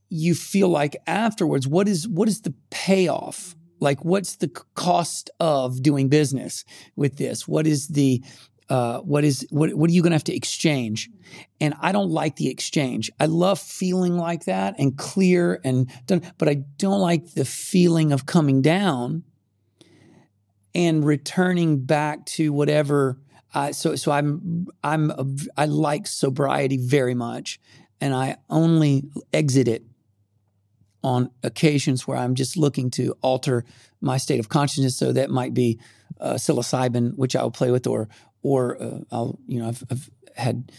you 0.08 0.34
feel 0.34 0.68
like 0.68 0.96
afterwards. 1.06 1.66
What 1.66 1.88
is 1.88 2.06
what 2.08 2.28
is 2.28 2.42
the 2.42 2.54
payoff? 2.70 3.54
Like 3.80 4.04
what's 4.04 4.36
the 4.36 4.48
cost 4.74 5.30
of 5.40 5.82
doing 5.82 6.08
business 6.08 6.64
with 6.94 7.16
this? 7.16 7.46
What 7.46 7.66
is 7.66 7.88
the 7.88 8.22
uh, 8.68 8.98
what 9.00 9.24
is 9.24 9.46
what 9.50 9.74
what 9.74 9.90
are 9.90 9.92
you 9.92 10.02
going 10.02 10.10
to 10.10 10.16
have 10.16 10.24
to 10.24 10.34
exchange? 10.34 11.10
And 11.60 11.74
i 11.80 11.92
don't 11.92 12.10
like 12.10 12.36
the 12.36 12.48
exchange. 12.48 13.10
I 13.20 13.26
love 13.26 13.58
feeling 13.58 14.16
like 14.16 14.44
that 14.44 14.74
and 14.78 14.96
clear 14.96 15.60
and 15.64 15.90
done 16.06 16.22
but 16.38 16.48
i 16.48 16.54
don't 16.78 17.00
like 17.00 17.34
the 17.34 17.44
feeling 17.44 18.12
of 18.12 18.26
coming 18.26 18.62
down 18.62 19.24
and 20.74 21.04
returning 21.04 21.84
back 21.84 22.26
to 22.26 22.52
whatever 22.52 23.18
uh, 23.54 23.72
so 23.72 23.96
so 23.96 24.12
i'm 24.12 24.66
i'm 24.82 25.10
a, 25.10 25.26
i 25.56 25.64
like 25.64 26.06
sobriety 26.06 26.76
very 26.76 27.14
much 27.14 27.60
and 28.00 28.14
i 28.14 28.36
only 28.50 29.04
exit 29.32 29.68
it 29.68 29.84
on 31.02 31.30
occasions 31.42 32.06
where 32.06 32.16
i'm 32.16 32.34
just 32.34 32.56
looking 32.56 32.90
to 32.90 33.16
alter 33.22 33.64
my 34.00 34.16
state 34.16 34.40
of 34.40 34.48
consciousness 34.48 34.96
so 34.96 35.12
that 35.12 35.30
might 35.30 35.54
be 35.54 35.78
uh, 36.20 36.34
psilocybin 36.34 37.14
which 37.16 37.36
i'll 37.36 37.50
play 37.50 37.70
with 37.70 37.86
or 37.86 38.08
or 38.46 38.80
uh, 38.80 38.98
I'll 39.10 39.38
you 39.46 39.58
know 39.58 39.68
I've, 39.68 39.82
I've 39.90 40.10
had 40.36 40.70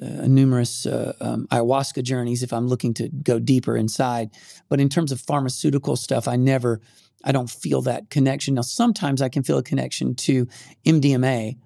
uh, 0.00 0.26
numerous 0.26 0.86
uh, 0.86 1.12
um, 1.20 1.48
ayahuasca 1.50 2.04
journeys 2.04 2.42
if 2.42 2.52
I'm 2.52 2.68
looking 2.68 2.94
to 2.94 3.08
go 3.08 3.38
deeper 3.38 3.76
inside. 3.76 4.30
But 4.68 4.80
in 4.80 4.88
terms 4.88 5.10
of 5.10 5.20
pharmaceutical 5.20 5.96
stuff, 5.96 6.28
I 6.28 6.36
never 6.36 6.80
I 7.24 7.32
don't 7.32 7.50
feel 7.50 7.82
that 7.82 8.10
connection. 8.10 8.54
Now 8.54 8.62
sometimes 8.62 9.20
I 9.20 9.28
can 9.28 9.42
feel 9.42 9.58
a 9.58 9.62
connection 9.62 10.14
to 10.14 10.46
MDMA, 10.84 11.56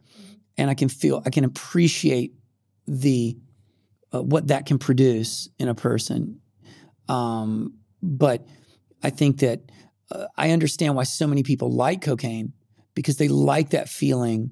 and 0.61 0.69
I 0.69 0.75
can 0.75 0.91
feel 0.91 1.23
I 1.25 1.31
can 1.31 1.45
appreciate 1.45 2.35
the 2.87 3.37
uh, 4.15 4.23
what 4.23 4.49
that 4.49 4.67
can 4.67 4.79
produce 4.79 5.49
in 5.59 5.69
a 5.69 5.75
person. 5.75 6.41
Um, 7.09 7.79
but 8.03 8.47
I 9.03 9.11
think 9.11 9.41
that 9.41 9.61
uh, 10.13 10.27
I 10.37 10.51
understand 10.51 10.97
why 10.97 11.05
so 11.05 11.27
many 11.27 11.43
people 11.43 11.73
like 11.73 12.03
cocaine 12.03 12.53
because 12.95 13.17
they 13.17 13.29
like 13.29 13.71
that 13.71 13.89
feeling 13.89 14.51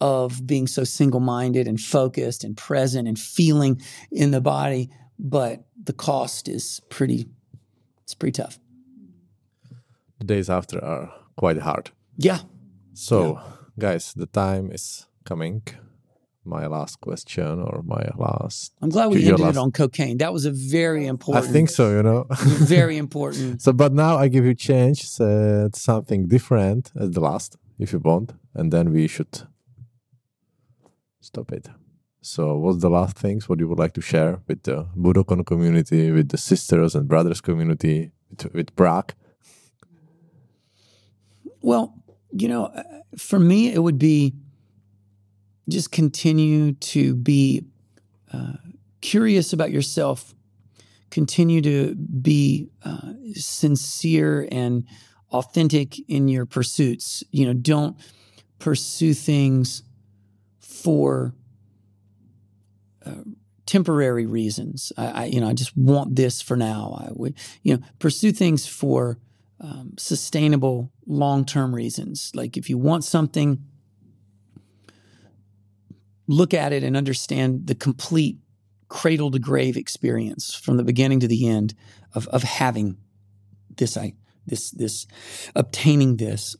of 0.00 0.46
being 0.46 0.66
so 0.68 0.84
single-minded 0.84 1.66
and 1.66 1.80
focused 1.80 2.44
and 2.44 2.56
present 2.56 3.08
and 3.08 3.18
feeling 3.18 3.80
in 4.10 4.30
the 4.30 4.40
body 4.40 4.90
but 5.18 5.64
the 5.84 5.92
cost 5.92 6.48
is 6.48 6.80
pretty 6.88 7.26
it's 8.02 8.14
pretty 8.14 8.42
tough 8.42 8.58
the 10.18 10.24
days 10.24 10.50
after 10.50 10.84
are 10.84 11.12
quite 11.36 11.58
hard. 11.58 11.90
yeah 12.16 12.40
So, 12.94 13.40
guys, 13.78 14.12
the 14.14 14.26
time 14.26 14.70
is 14.70 15.06
coming. 15.24 15.62
My 16.44 16.66
last 16.66 17.00
question 17.00 17.60
or 17.60 17.82
my 17.84 18.04
last. 18.16 18.72
i'm 18.82 18.88
glad 18.88 19.06
we 19.10 19.18
ended 19.18 19.38
last- 19.38 19.56
it 19.56 19.60
on 19.60 19.70
cocaine 19.70 20.18
that 20.18 20.32
was 20.32 20.44
a 20.44 20.50
very 20.50 21.06
important 21.06 21.44
I 21.44 21.52
think 21.52 21.70
so, 21.70 21.84
you 21.96 22.02
know. 22.02 22.26
very 22.78 22.96
important 23.06 23.62
so, 23.62 23.72
but 23.72 23.92
now 23.92 24.16
I 24.16 24.26
give 24.26 24.44
you 24.44 24.54
chance 24.54 25.20
uh, 25.20 25.68
something 25.72 26.26
different 26.26 26.90
as 27.02 27.10
the 27.12 27.20
last, 27.20 27.56
if 27.78 27.92
you 27.92 28.00
want, 28.00 28.32
and 28.54 28.72
then 28.72 28.92
we 28.92 29.06
should 29.06 29.34
stop 31.20 31.52
it. 31.52 31.68
So, 32.24 32.56
what's 32.56 32.80
the 32.80 32.90
last 32.90 33.16
things 33.16 33.48
what 33.48 33.58
you 33.60 33.68
would 33.68 33.78
like 33.78 33.94
to 33.94 34.00
share 34.00 34.40
with 34.48 34.62
the 34.62 34.86
Budokon 34.96 35.44
community, 35.44 36.10
with 36.10 36.28
the 36.28 36.38
sisters 36.38 36.94
and 36.96 37.08
brothers 37.08 37.40
community, 37.40 38.10
with, 38.30 38.54
with 38.54 38.76
Prague? 38.76 39.12
Well, 41.60 41.94
you 42.32 42.48
know, 42.48 42.66
uh, 42.66 42.82
for 43.16 43.38
me, 43.38 43.72
it 43.72 43.80
would 43.82 43.98
be 43.98 44.34
just 45.72 45.90
continue 45.90 46.72
to 46.72 47.14
be 47.14 47.64
uh, 48.32 48.54
curious 49.00 49.52
about 49.52 49.70
yourself, 49.70 50.34
continue 51.10 51.60
to 51.62 51.94
be 51.94 52.68
uh, 52.84 53.12
sincere 53.34 54.48
and 54.50 54.86
authentic 55.30 55.98
in 56.08 56.28
your 56.28 56.46
pursuits. 56.46 57.24
You 57.30 57.46
know, 57.46 57.54
don't 57.54 57.96
pursue 58.58 59.14
things 59.14 59.82
for 60.60 61.34
uh, 63.04 63.24
temporary 63.66 64.26
reasons. 64.26 64.92
I, 64.96 65.06
I, 65.06 65.24
you 65.26 65.40
know, 65.40 65.48
I 65.48 65.54
just 65.54 65.76
want 65.76 66.16
this 66.16 66.40
for 66.42 66.56
now. 66.56 67.04
I 67.06 67.10
would, 67.12 67.34
you 67.62 67.76
know, 67.76 67.82
pursue 67.98 68.32
things 68.32 68.66
for 68.66 69.18
um, 69.60 69.94
sustainable, 69.98 70.92
long-term 71.06 71.74
reasons. 71.74 72.32
Like 72.34 72.56
if 72.56 72.68
you 72.68 72.78
want 72.78 73.04
something, 73.04 73.64
look 76.26 76.54
at 76.54 76.72
it 76.72 76.82
and 76.82 76.96
understand 76.96 77.66
the 77.66 77.74
complete 77.74 78.38
cradle 78.88 79.30
to 79.30 79.38
grave 79.38 79.76
experience 79.76 80.54
from 80.54 80.76
the 80.76 80.84
beginning 80.84 81.20
to 81.20 81.28
the 81.28 81.48
end 81.48 81.74
of 82.14 82.26
of 82.28 82.42
having 82.42 82.96
this 83.76 83.96
I 83.96 84.14
this 84.46 84.70
this 84.70 85.06
obtaining 85.54 86.16
this. 86.16 86.56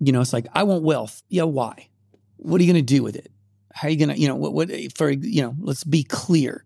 You 0.00 0.12
know, 0.12 0.20
it's 0.20 0.32
like 0.32 0.46
I 0.52 0.62
want 0.62 0.82
wealth. 0.82 1.22
Yeah, 1.28 1.44
why? 1.44 1.88
What 2.36 2.60
are 2.60 2.64
you 2.64 2.72
going 2.72 2.86
to 2.86 2.94
do 2.94 3.02
with 3.02 3.16
it? 3.16 3.32
How 3.72 3.88
are 3.88 3.90
you 3.90 3.96
going 3.96 4.08
to, 4.08 4.18
you 4.18 4.28
know, 4.28 4.36
what, 4.36 4.52
what 4.52 4.70
for, 4.96 5.10
you 5.10 5.42
know, 5.42 5.54
let's 5.60 5.84
be 5.84 6.02
clear. 6.02 6.64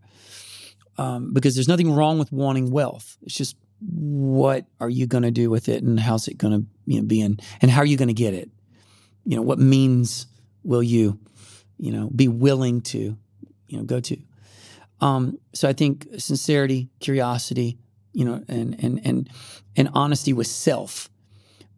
Um, 0.98 1.32
because 1.32 1.54
there's 1.54 1.68
nothing 1.68 1.92
wrong 1.92 2.18
with 2.18 2.30
wanting 2.32 2.70
wealth. 2.70 3.16
It's 3.22 3.34
just 3.34 3.56
what 3.80 4.66
are 4.80 4.88
you 4.88 5.06
going 5.06 5.22
to 5.22 5.30
do 5.30 5.50
with 5.50 5.68
it 5.68 5.82
and 5.82 5.98
how's 5.98 6.28
it 6.28 6.38
going 6.38 6.52
to 6.52 6.66
you 6.86 7.00
know, 7.00 7.06
be 7.06 7.20
in, 7.20 7.38
and 7.60 7.70
how 7.70 7.80
are 7.80 7.86
you 7.86 7.96
going 7.96 8.08
to 8.08 8.14
get 8.14 8.34
it? 8.34 8.50
You 9.24 9.36
know, 9.36 9.42
what 9.42 9.58
means 9.58 10.26
will 10.62 10.82
you, 10.82 11.18
you 11.82 11.90
know, 11.90 12.08
be 12.14 12.28
willing 12.28 12.80
to, 12.80 13.18
you 13.66 13.76
know, 13.76 13.82
go 13.82 13.98
to? 13.98 14.16
Um, 15.00 15.38
so 15.52 15.68
I 15.68 15.72
think 15.72 16.06
sincerity, 16.16 16.90
curiosity, 17.00 17.76
you 18.12 18.24
know, 18.24 18.44
and 18.46 18.82
and 18.82 19.00
and 19.04 19.28
and 19.76 19.88
honesty 19.92 20.32
with 20.32 20.46
self, 20.46 21.10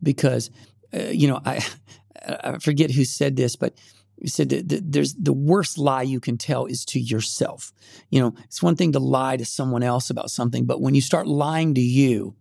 because 0.02 0.50
uh, 0.92 1.04
you 1.04 1.26
know 1.26 1.40
I 1.44 1.64
I 2.26 2.58
forget 2.58 2.90
who 2.90 3.04
said 3.06 3.36
this, 3.36 3.56
but 3.56 3.78
you 4.18 4.28
said 4.28 4.50
that 4.50 4.92
there's 4.92 5.14
the 5.14 5.32
worst 5.32 5.78
lie 5.78 6.02
you 6.02 6.20
can 6.20 6.36
tell 6.36 6.66
is 6.66 6.84
to 6.86 7.00
yourself. 7.00 7.72
You 8.10 8.20
know, 8.20 8.34
it's 8.44 8.62
one 8.62 8.76
thing 8.76 8.92
to 8.92 9.00
lie 9.00 9.38
to 9.38 9.46
someone 9.46 9.82
else 9.82 10.10
about 10.10 10.30
something, 10.30 10.66
but 10.66 10.82
when 10.82 10.94
you 10.94 11.00
start 11.00 11.26
lying 11.26 11.74
to 11.74 11.80
you, 11.80 12.36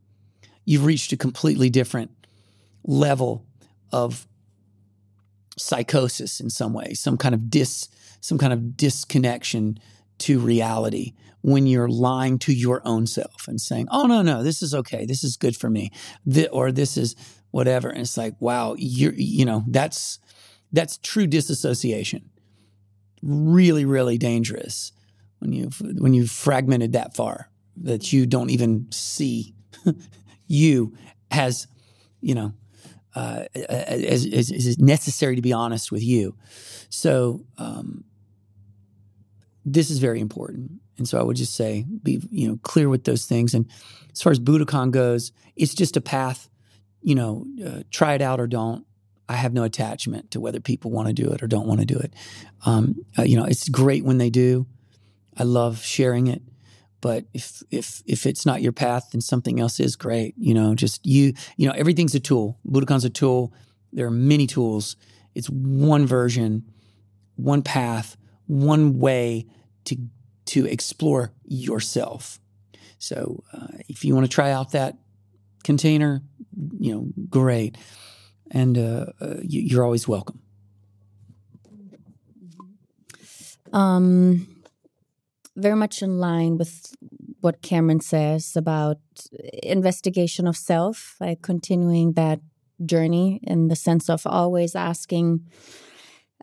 you've 0.65 0.85
reached 0.85 1.13
a 1.13 1.17
completely 1.17 1.69
different 1.69 2.11
level 2.83 3.45
of 3.93 4.27
psychosis 5.57 6.39
in 6.39 6.49
some 6.49 6.73
way, 6.73 6.93
some 6.93 7.17
kind 7.17 7.35
of 7.35 7.49
dis, 7.49 7.87
some 8.21 8.37
kind 8.37 8.53
of 8.53 8.75
disconnection 8.77 9.79
to 10.19 10.39
reality 10.39 11.13
when 11.41 11.67
you're 11.67 11.89
lying 11.89 12.39
to 12.39 12.53
your 12.53 12.81
own 12.85 13.05
self 13.05 13.47
and 13.47 13.59
saying, 13.59 13.87
"Oh 13.91 14.05
no, 14.05 14.21
no, 14.21 14.43
this 14.43 14.61
is 14.61 14.73
okay. 14.73 15.05
This 15.05 15.23
is 15.23 15.37
good 15.37 15.55
for 15.55 15.69
me," 15.69 15.91
or 16.51 16.71
"This 16.71 16.97
is 16.97 17.15
whatever." 17.51 17.89
And 17.89 18.01
it's 18.01 18.17
like, 18.17 18.35
wow, 18.39 18.75
you're, 18.77 19.13
you 19.13 19.45
know, 19.45 19.63
that's 19.67 20.19
that's 20.71 20.97
true 20.97 21.27
disassociation. 21.27 22.29
Really, 23.21 23.85
really 23.85 24.17
dangerous 24.17 24.91
when 25.39 25.51
you 25.51 25.69
when 25.97 26.13
you've 26.13 26.31
fragmented 26.31 26.93
that 26.93 27.15
far 27.15 27.49
that 27.77 28.13
you 28.13 28.25
don't 28.25 28.49
even 28.49 28.87
see 28.91 29.53
you 30.47 30.95
as 31.31 31.67
you 32.21 32.35
know 32.35 32.53
uh, 33.15 33.45
as, 33.55 34.25
as, 34.25 34.77
necessary 34.79 35.35
to 35.35 35.41
be 35.41 35.53
honest 35.53 35.91
with 35.91 36.03
you. 36.03 36.35
So 36.89 37.45
um, 37.57 38.03
this 39.65 39.89
is 39.89 39.99
very 39.99 40.19
important, 40.19 40.71
and 40.97 41.07
so 41.07 41.19
I 41.19 41.23
would 41.23 41.37
just 41.37 41.55
say 41.55 41.85
be 42.01 42.21
you 42.31 42.47
know 42.47 42.59
clear 42.63 42.89
with 42.89 43.03
those 43.03 43.25
things. 43.25 43.53
And 43.53 43.69
as 44.11 44.21
far 44.21 44.31
as 44.31 44.39
Budokon 44.39 44.91
goes, 44.91 45.31
it's 45.55 45.73
just 45.73 45.97
a 45.97 46.01
path. 46.01 46.49
You 47.01 47.15
know, 47.15 47.45
uh, 47.65 47.83
try 47.91 48.13
it 48.13 48.21
out 48.21 48.39
or 48.39 48.47
don't. 48.47 48.85
I 49.29 49.33
have 49.33 49.53
no 49.53 49.63
attachment 49.63 50.31
to 50.31 50.41
whether 50.41 50.59
people 50.59 50.91
want 50.91 51.07
to 51.07 51.13
do 51.13 51.29
it 51.31 51.41
or 51.41 51.47
don't 51.47 51.67
want 51.67 51.79
to 51.79 51.85
do 51.85 51.97
it. 51.97 52.13
Um, 52.65 52.95
uh, 53.17 53.23
you 53.23 53.37
know, 53.37 53.45
it's 53.45 53.69
great 53.69 54.03
when 54.03 54.17
they 54.17 54.29
do. 54.29 54.67
I 55.37 55.43
love 55.43 55.83
sharing 55.83 56.27
it, 56.27 56.41
but 57.03 57.25
if 57.33 57.61
if 57.69 58.01
if 58.05 58.25
it's 58.25 58.45
not 58.45 58.61
your 58.61 58.71
path, 58.71 59.09
then 59.11 59.19
something 59.19 59.59
else 59.59 59.81
is 59.81 59.97
great. 59.97 60.35
You 60.37 60.53
know, 60.53 60.73
just 60.73 61.05
you. 61.05 61.33
You 61.57 61.67
know, 61.67 61.73
everything's 61.73 62.15
a 62.15 62.19
tool. 62.21 62.57
Budokon's 62.65 63.03
a 63.03 63.09
tool. 63.09 63.51
There 63.91 64.07
are 64.07 64.11
many 64.11 64.47
tools. 64.47 64.95
It's 65.35 65.47
one 65.47 66.05
version, 66.07 66.63
one 67.35 67.61
path, 67.61 68.15
one 68.47 68.99
way 68.99 69.47
to 69.83 69.97
to 70.45 70.65
explore 70.65 71.33
yourself. 71.43 72.39
So, 72.99 73.43
uh, 73.51 73.67
if 73.89 74.05
you 74.05 74.15
want 74.15 74.25
to 74.25 74.33
try 74.33 74.51
out 74.51 74.71
that 74.71 74.95
container, 75.65 76.21
you 76.79 76.93
know, 76.93 77.07
great 77.29 77.77
and 78.49 78.77
uh, 78.77 79.07
uh, 79.19 79.35
you're 79.41 79.83
always 79.83 80.07
welcome. 80.07 80.39
Um, 83.73 84.52
very 85.55 85.75
much 85.75 86.01
in 86.01 86.19
line 86.19 86.57
with 86.57 86.95
what 87.41 87.61
Cameron 87.61 87.99
says 87.99 88.55
about 88.55 88.97
investigation 89.61 90.47
of 90.47 90.57
self, 90.57 91.15
like 91.19 91.41
continuing 91.41 92.13
that 92.13 92.39
journey 92.85 93.39
in 93.43 93.67
the 93.67 93.75
sense 93.75 94.09
of 94.09 94.25
always 94.25 94.75
asking 94.75 95.47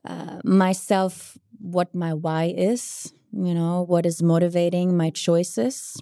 uh, 0.05 0.39
myself 0.45 1.37
what 1.59 1.95
my 1.95 2.15
why 2.15 2.55
is, 2.57 3.13
you 3.33 3.55
know, 3.55 3.83
what 3.83 4.07
is 4.07 4.23
motivating 4.23 4.97
my 4.97 5.11
choices. 5.11 6.01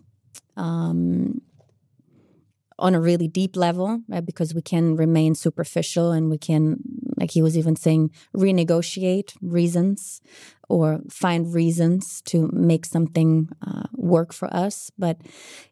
Um, 0.56 1.40
on 2.78 2.94
a 2.94 3.00
really 3.00 3.28
deep 3.28 3.56
level, 3.56 4.00
right? 4.08 4.24
Because 4.24 4.54
we 4.54 4.62
can 4.62 4.96
remain 4.96 5.34
superficial 5.34 6.12
and 6.12 6.30
we 6.30 6.38
can, 6.38 6.78
like 7.16 7.32
he 7.32 7.42
was 7.42 7.56
even 7.56 7.76
saying, 7.76 8.10
renegotiate 8.34 9.36
reasons 9.42 10.20
or 10.68 11.00
find 11.10 11.54
reasons 11.54 12.22
to 12.22 12.48
make 12.52 12.86
something 12.86 13.48
uh, 13.66 13.84
work 13.94 14.32
for 14.32 14.52
us. 14.54 14.90
But 14.98 15.18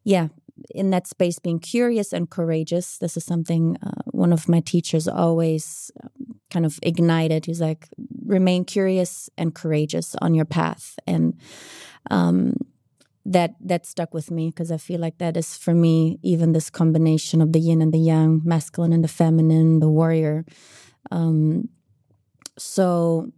yeah, 0.03 0.29
in 0.75 0.91
that 0.91 1.07
space, 1.07 1.39
being 1.39 1.61
curious 1.61 2.13
and 2.13 2.29
courageous, 2.29 2.99
this 2.99 3.17
is 3.17 3.25
something 3.25 3.77
uh, 3.83 4.03
one 4.07 4.33
of 4.33 4.49
my 4.49 4.61
teachers 4.61 5.07
always 5.07 5.93
um, 6.03 6.11
kind 6.51 6.67
of 6.67 6.79
ignited. 6.83 7.47
He's 7.47 7.61
like, 7.61 7.89
remain 8.25 8.65
curious 8.65 9.31
and 9.37 9.55
courageous 9.55 10.17
on 10.21 10.35
your 10.35 10.47
path. 10.47 10.99
And, 11.07 11.39
um, 12.11 12.55
that 13.27 13.55
that 13.61 13.85
stuck 13.85 14.15
with 14.15 14.31
me 14.31 14.51
because 14.51 14.71
I 14.71 14.77
feel 14.77 15.01
like 15.01 15.19
that 15.19 15.37
is 15.37 15.57
for 15.57 15.75
me 15.75 16.19
even 16.23 16.53
this 16.53 16.71
combination 16.71 17.41
of 17.41 17.53
the 17.53 17.59
yin 17.59 17.83
and 17.83 17.93
the 17.93 17.99
yang, 17.99 18.41
masculine 18.45 18.93
and 18.93 19.03
the 19.03 19.09
feminine, 19.09 19.81
the 19.81 19.89
warrior. 19.89 20.45
Um, 21.11 21.69
so 22.57 23.33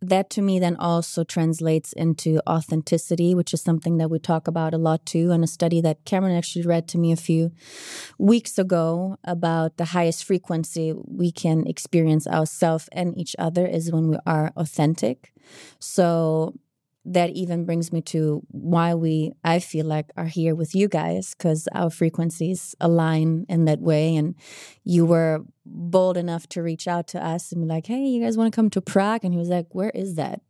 that 0.00 0.30
to 0.30 0.42
me 0.42 0.60
then 0.60 0.76
also 0.76 1.24
translates 1.24 1.92
into 1.92 2.40
authenticity, 2.48 3.34
which 3.34 3.52
is 3.52 3.60
something 3.60 3.98
that 3.98 4.08
we 4.08 4.20
talk 4.20 4.46
about 4.46 4.72
a 4.72 4.78
lot 4.78 5.04
too. 5.04 5.32
And 5.32 5.42
a 5.42 5.48
study 5.48 5.80
that 5.80 6.04
Cameron 6.04 6.36
actually 6.36 6.64
read 6.64 6.86
to 6.88 6.98
me 6.98 7.10
a 7.10 7.16
few 7.16 7.50
weeks 8.18 8.56
ago 8.56 9.16
about 9.24 9.76
the 9.76 9.86
highest 9.86 10.24
frequency 10.24 10.94
we 10.94 11.32
can 11.32 11.66
experience 11.66 12.28
ourselves 12.28 12.88
and 12.92 13.18
each 13.18 13.34
other 13.40 13.66
is 13.66 13.90
when 13.90 14.08
we 14.08 14.18
are 14.24 14.52
authentic. 14.56 15.32
So 15.80 16.54
that 17.12 17.30
even 17.30 17.64
brings 17.64 17.90
me 17.92 18.02
to 18.02 18.42
why 18.50 18.94
we 18.94 19.32
i 19.42 19.58
feel 19.58 19.86
like 19.86 20.06
are 20.16 20.26
here 20.26 20.54
with 20.54 20.74
you 20.74 20.88
guys 20.88 21.34
because 21.34 21.66
our 21.72 21.90
frequencies 21.90 22.74
align 22.80 23.46
in 23.48 23.64
that 23.64 23.80
way. 23.80 24.16
And 24.16 24.34
you 24.84 25.06
were 25.06 25.40
bold 25.64 26.16
enough 26.16 26.48
to 26.48 26.62
reach 26.62 26.86
out 26.88 27.08
to 27.08 27.24
us 27.24 27.52
and 27.52 27.62
be 27.62 27.68
like 27.68 27.86
hey 27.86 28.04
you 28.04 28.22
guys 28.22 28.36
want 28.36 28.52
to 28.52 28.56
come 28.56 28.70
to 28.70 28.80
prague? 28.80 29.24
And 29.24 29.32
he 29.32 29.38
was 29.38 29.48
like 29.48 29.66
where 29.70 29.90
is 29.90 30.16
that? 30.16 30.40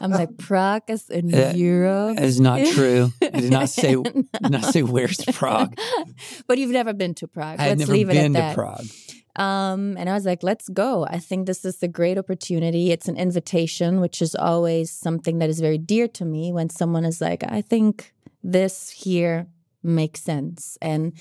I'm 0.00 0.10
like 0.10 0.36
prague 0.38 0.82
is 0.88 1.10
in 1.10 1.34
uh, 1.34 1.52
europe. 1.54 2.16
it's 2.20 2.38
not 2.38 2.64
true. 2.66 3.12
I 3.22 3.40
did 3.40 3.52
not 3.52 3.68
say 3.68 3.94
did 3.96 4.26
not 4.50 4.64
say 4.64 4.82
where's 4.82 5.24
prague. 5.32 5.76
But 6.46 6.58
you've 6.58 6.70
never 6.70 6.92
been 6.92 7.14
to 7.14 7.28
prague. 7.28 7.60
I 7.60 7.68
Let's 7.68 7.80
never 7.80 7.92
leave 7.92 8.08
been 8.08 8.16
it 8.16 8.20
at 8.20 8.26
to 8.26 8.32
that. 8.32 8.54
prague 8.54 8.86
um, 9.36 9.96
and 9.96 10.08
I 10.10 10.14
was 10.14 10.26
like, 10.26 10.42
let's 10.42 10.68
go. 10.68 11.06
I 11.08 11.18
think 11.18 11.46
this 11.46 11.64
is 11.64 11.82
a 11.82 11.88
great 11.88 12.18
opportunity. 12.18 12.90
It's 12.90 13.08
an 13.08 13.16
invitation, 13.16 14.00
which 14.00 14.20
is 14.20 14.34
always 14.34 14.90
something 14.90 15.38
that 15.38 15.48
is 15.48 15.60
very 15.60 15.78
dear 15.78 16.06
to 16.08 16.24
me 16.24 16.52
when 16.52 16.68
someone 16.68 17.04
is 17.04 17.20
like, 17.20 17.42
I 17.48 17.62
think 17.62 18.12
this 18.42 18.90
here 18.90 19.46
makes 19.82 20.22
sense. 20.22 20.78
And 20.80 21.18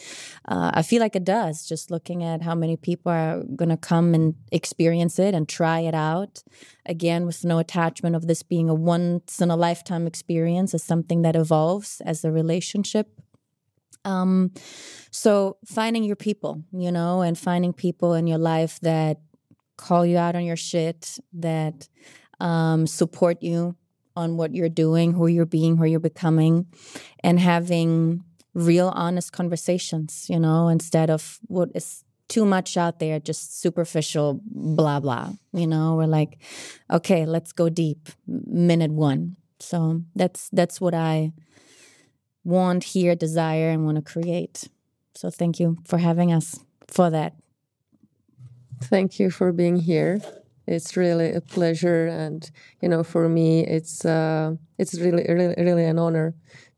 uh, 0.47 0.71
I 0.73 0.81
feel 0.81 0.99
like 0.99 1.15
it 1.15 1.23
does, 1.23 1.65
just 1.65 1.89
looking 1.89 2.23
at 2.23 2.41
how 2.41 2.53
many 2.53 2.77
people 2.77 3.11
are 3.11 3.41
going 3.55 3.69
to 3.69 3.77
come 3.77 4.13
and 4.13 4.35
experience 4.51 5.17
it 5.17 5.33
and 5.33 5.47
try 5.47 5.79
it 5.79 5.95
out. 5.95 6.43
Again, 6.85 7.25
with 7.25 7.43
no 7.43 7.59
attachment 7.59 8.15
of 8.15 8.27
this 8.27 8.43
being 8.43 8.69
a 8.69 8.73
once 8.73 9.41
in 9.41 9.49
a 9.49 9.55
lifetime 9.55 10.05
experience, 10.05 10.73
as 10.73 10.83
something 10.83 11.21
that 11.23 11.35
evolves 11.35 12.01
as 12.05 12.23
a 12.23 12.31
relationship. 12.31 13.07
Um, 14.05 14.51
so 15.11 15.57
finding 15.65 16.03
your 16.03 16.15
people, 16.15 16.63
you 16.71 16.91
know, 16.91 17.21
and 17.21 17.37
finding 17.37 17.73
people 17.73 18.13
in 18.13 18.27
your 18.27 18.37
life 18.37 18.79
that 18.81 19.19
call 19.77 20.05
you 20.05 20.17
out 20.17 20.35
on 20.35 20.43
your 20.43 20.55
shit, 20.55 21.19
that 21.33 21.87
um, 22.39 22.87
support 22.87 23.41
you 23.41 23.75
on 24.15 24.37
what 24.37 24.53
you're 24.53 24.69
doing, 24.69 25.13
who 25.13 25.27
you're 25.27 25.45
being, 25.45 25.77
who 25.77 25.85
you're 25.85 25.99
becoming, 25.99 26.65
and 27.23 27.39
having 27.39 28.23
real, 28.53 28.89
honest 28.89 29.31
conversations, 29.31 30.25
you 30.29 30.39
know, 30.39 30.67
instead 30.67 31.09
of 31.09 31.39
what 31.47 31.69
is 31.73 32.03
too 32.27 32.45
much 32.45 32.77
out 32.77 32.99
there, 32.99 33.19
just 33.19 33.61
superficial 33.61 34.39
blah 34.45 34.99
blah. 34.99 35.31
You 35.53 35.67
know, 35.67 35.95
we're 35.95 36.07
like, 36.07 36.37
okay, 36.89 37.25
let's 37.25 37.51
go 37.51 37.69
deep. 37.69 38.09
Minute 38.27 38.91
one. 38.91 39.35
So 39.59 40.01
that's 40.15 40.49
that's 40.51 40.79
what 40.79 40.93
I 40.93 41.33
want 42.43 42.83
here, 42.83 43.15
desire, 43.15 43.69
and 43.69 43.85
want 43.85 43.97
to 43.97 44.01
create. 44.01 44.67
So 45.13 45.29
thank 45.29 45.59
you 45.59 45.77
for 45.85 45.97
having 45.97 46.31
us 46.31 46.59
for 46.87 47.09
that. 47.09 47.33
Thank 48.83 49.19
you 49.19 49.29
for 49.29 49.51
being 49.51 49.77
here. 49.77 50.21
It's 50.67 50.95
really 50.95 51.33
a 51.33 51.41
pleasure, 51.41 52.07
and 52.07 52.49
you 52.81 52.89
know, 52.89 53.03
for 53.03 53.27
me, 53.27 53.65
it's 53.65 54.05
uh, 54.05 54.55
it's 54.77 54.97
really, 54.99 55.25
really, 55.27 55.55
really 55.57 55.85
an 55.85 55.99
honor 55.99 56.33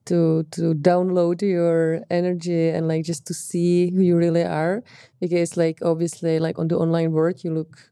to 0.05 0.43
to 0.51 0.73
download 0.73 1.41
your 1.41 2.01
energy 2.09 2.69
and 2.69 2.87
like 2.87 3.05
just 3.05 3.25
to 3.27 3.33
see 3.33 3.91
who 3.91 4.01
you 4.01 4.17
really 4.17 4.43
are 4.43 4.83
because 5.19 5.55
like 5.55 5.79
obviously 5.81 6.39
like 6.39 6.59
on 6.59 6.67
the 6.67 6.77
online 6.77 7.11
world 7.11 7.43
you 7.43 7.53
look 7.53 7.89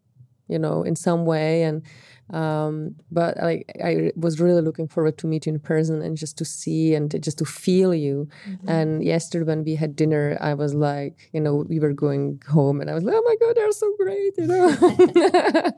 you 0.47 0.59
know 0.59 0.83
in 0.83 0.95
some 0.95 1.25
way 1.25 1.63
and 1.63 1.83
um, 2.31 2.95
but 3.11 3.37
like 3.37 3.71
I 3.83 4.11
was 4.15 4.39
really 4.39 4.61
looking 4.61 4.87
forward 4.87 5.17
to 5.19 5.27
meet 5.27 5.45
you 5.45 5.53
in 5.53 5.59
person 5.59 6.01
and 6.01 6.17
just 6.17 6.37
to 6.37 6.45
see 6.45 6.95
and 6.95 7.21
just 7.21 7.37
to 7.39 7.45
feel 7.45 7.93
you. 7.93 8.29
Mm-hmm. 8.47 8.69
And 8.69 9.03
yesterday 9.03 9.45
when 9.45 9.63
we 9.63 9.75
had 9.75 9.95
dinner, 9.95 10.37
I 10.39 10.53
was 10.53 10.73
like, 10.73 11.29
you 11.33 11.41
know, 11.41 11.65
we 11.67 11.79
were 11.79 11.93
going 11.93 12.41
home 12.47 12.79
and 12.79 12.89
I 12.89 12.93
was 12.93 13.03
like, 13.03 13.15
oh 13.17 13.23
my 13.25 13.35
god, 13.39 13.55
they're 13.55 13.71
so 13.71 13.93
great, 13.99 14.33
you 14.37 14.47
know. 14.47 15.71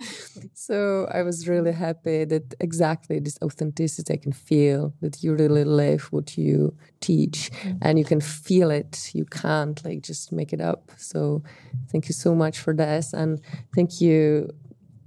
so 0.53 1.07
I 1.11 1.23
was 1.23 1.47
really 1.47 1.71
happy 1.71 2.25
that 2.25 2.53
exactly 2.59 3.19
this 3.19 3.37
authenticity 3.41 4.13
I 4.13 4.17
can 4.17 4.31
feel 4.31 4.93
that 5.01 5.23
you 5.23 5.33
really 5.33 5.63
live 5.63 6.03
what 6.11 6.37
you 6.37 6.75
teach 6.99 7.51
mm-hmm. 7.51 7.77
and 7.81 7.97
you 7.97 8.05
can 8.05 8.21
feel 8.21 8.69
it. 8.69 9.09
You 9.13 9.25
can't 9.25 9.83
like 9.83 10.01
just 10.01 10.31
make 10.31 10.53
it 10.53 10.61
up. 10.61 10.91
So 10.97 11.43
thank 11.91 12.07
you 12.07 12.13
so 12.13 12.35
much 12.35 12.59
for 12.59 12.73
this 12.73 13.13
and 13.13 13.41
thank 13.73 14.01
you 14.01 14.53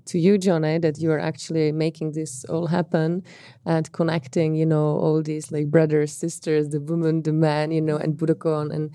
to 0.06 0.18
you, 0.18 0.38
Johnny, 0.38 0.78
that 0.78 0.98
you 0.98 1.10
are 1.10 1.18
actually 1.18 1.72
making 1.72 2.12
this 2.12 2.44
all 2.46 2.66
happen 2.66 3.22
and 3.64 3.90
connecting, 3.92 4.54
you 4.54 4.66
know, 4.66 4.98
all 4.98 5.22
these 5.22 5.52
like 5.52 5.66
brothers, 5.70 6.12
sisters, 6.12 6.68
the 6.68 6.80
woman, 6.80 7.22
the 7.22 7.32
man, 7.32 7.70
you 7.70 7.80
know, 7.80 7.96
and 7.96 8.16
Budokon. 8.16 8.74
And, 8.74 8.90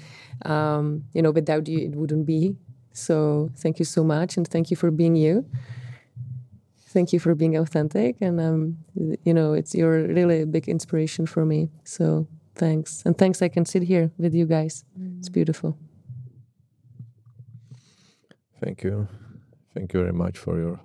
um, 0.51 1.03
you 1.13 1.21
know, 1.21 1.31
without 1.31 1.67
you, 1.67 1.79
it 1.79 1.95
wouldn't 1.95 2.25
be. 2.25 2.55
So 2.93 3.49
thank 3.57 3.79
you 3.79 3.85
so 3.85 4.03
much. 4.03 4.37
And 4.37 4.47
thank 4.47 4.71
you 4.71 4.77
for 4.77 4.91
being 4.91 5.15
you. 5.15 5.45
Thank 6.87 7.13
you 7.13 7.19
for 7.19 7.35
being 7.35 7.55
authentic. 7.55 8.17
And, 8.19 8.39
um, 8.41 8.77
you 9.23 9.33
know, 9.33 9.53
it's, 9.53 9.73
you're 9.73 10.07
really 10.07 10.41
a 10.41 10.45
big 10.45 10.67
inspiration 10.67 11.25
for 11.25 11.45
me. 11.45 11.69
So 11.83 12.27
thanks. 12.55 13.03
And 13.05 13.17
thanks 13.17 13.41
I 13.41 13.47
can 13.47 13.65
sit 13.65 13.83
here 13.83 14.11
with 14.17 14.33
you 14.33 14.45
guys. 14.45 14.83
Mm. 14.99 15.19
It's 15.19 15.29
beautiful. 15.29 15.77
Thank 18.61 18.83
you. 18.83 19.07
Thank 19.73 19.93
you 19.93 20.01
very 20.01 20.13
much 20.13 20.37
for 20.37 20.59
your 20.59 20.79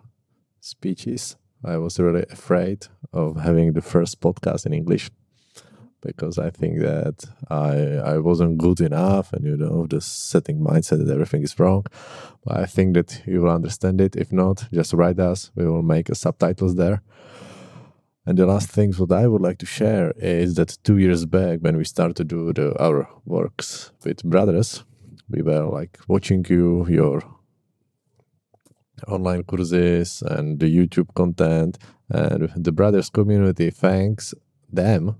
speeches. 0.66 1.36
I 1.64 1.76
was 1.78 1.98
really 1.98 2.24
afraid 2.30 2.86
of 3.12 3.36
having 3.36 3.72
the 3.72 3.82
first 3.82 4.20
podcast 4.20 4.66
in 4.66 4.72
English 4.74 5.10
because 6.02 6.38
I 6.38 6.50
think 6.50 6.80
that 6.80 7.24
I 7.48 8.14
I 8.14 8.18
wasn't 8.18 8.58
good 8.58 8.80
enough 8.80 9.32
and 9.32 9.44
you 9.44 9.56
know 9.56 9.86
the 9.86 10.00
setting 10.00 10.60
mindset 10.60 10.98
that 10.98 11.12
everything 11.12 11.42
is 11.42 11.58
wrong. 11.58 11.84
But 12.44 12.56
I 12.58 12.66
think 12.66 12.94
that 12.94 13.22
you 13.26 13.42
will 13.42 13.54
understand 13.60 14.00
it. 14.00 14.16
If 14.16 14.32
not, 14.32 14.68
just 14.72 14.92
write 14.92 15.18
us. 15.18 15.50
We 15.54 15.64
will 15.66 15.82
make 15.82 16.08
a 16.08 16.14
subtitles 16.14 16.74
there. 16.74 17.02
And 18.26 18.36
the 18.36 18.46
last 18.46 18.68
things 18.68 18.98
what 18.98 19.12
I 19.12 19.28
would 19.28 19.40
like 19.40 19.58
to 19.58 19.66
share 19.66 20.12
is 20.18 20.54
that 20.56 20.78
two 20.82 20.98
years 20.98 21.24
back 21.26 21.60
when 21.60 21.76
we 21.76 21.84
started 21.84 22.16
to 22.16 22.24
do 22.24 22.52
the, 22.52 22.76
our 22.82 23.08
works 23.24 23.92
with 24.04 24.24
brothers, 24.24 24.84
we 25.28 25.42
were 25.42 25.64
like 25.78 25.98
watching 26.08 26.44
you, 26.48 26.86
your 26.88 27.22
online 29.08 29.42
courses 29.44 30.22
and 30.22 30.58
the 30.60 30.66
YouTube 30.66 31.14
content 31.14 31.78
and 32.08 32.50
the 32.56 32.72
brothers 32.72 33.10
community. 33.10 33.70
Thanks 33.70 34.34
them. 34.72 35.16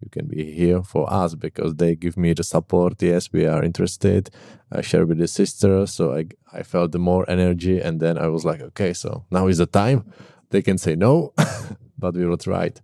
You 0.00 0.10
can 0.10 0.26
be 0.26 0.52
here 0.52 0.82
for 0.82 1.10
us 1.10 1.34
because 1.34 1.76
they 1.76 1.96
give 1.96 2.16
me 2.16 2.34
the 2.34 2.44
support. 2.44 3.02
Yes, 3.02 3.32
we 3.32 3.46
are 3.46 3.62
interested. 3.62 4.28
I 4.70 4.82
share 4.82 5.06
with 5.06 5.18
the 5.18 5.28
sisters, 5.28 5.92
so 5.92 6.14
I 6.14 6.26
I 6.52 6.62
felt 6.62 6.92
the 6.92 6.98
more 6.98 7.24
energy, 7.28 7.80
and 7.80 8.00
then 8.00 8.18
I 8.18 8.28
was 8.28 8.44
like, 8.44 8.60
okay, 8.60 8.92
so 8.92 9.24
now 9.30 9.46
is 9.46 9.58
the 9.58 9.66
time. 9.66 10.04
They 10.50 10.60
can 10.62 10.76
say 10.76 10.94
no, 10.94 11.32
but 11.98 12.14
we 12.14 12.26
will 12.26 12.36
try 12.36 12.64
it. 12.64 12.82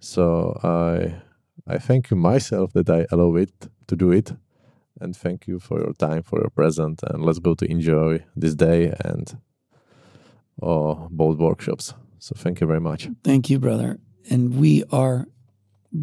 So 0.00 0.58
I 0.64 1.14
I 1.66 1.78
thank 1.78 2.10
you 2.10 2.16
myself 2.16 2.72
that 2.72 2.90
I 2.90 3.06
allow 3.12 3.36
it 3.36 3.68
to 3.86 3.94
do 3.96 4.10
it 4.10 4.32
and 5.00 5.16
thank 5.16 5.46
you 5.46 5.58
for 5.58 5.78
your 5.80 5.92
time 5.92 6.22
for 6.22 6.40
your 6.40 6.50
present 6.50 7.02
and 7.02 7.24
let's 7.24 7.38
go 7.38 7.54
to 7.54 7.70
enjoy 7.70 8.24
this 8.34 8.54
day 8.54 8.92
and 9.04 9.38
or 10.58 11.08
both 11.10 11.38
workshops. 11.38 11.94
So 12.18 12.34
thank 12.36 12.60
you 12.60 12.66
very 12.66 12.80
much. 12.80 13.08
Thank 13.24 13.48
you, 13.50 13.58
brother. 13.58 13.98
And 14.30 14.58
we 14.58 14.84
are 14.90 15.26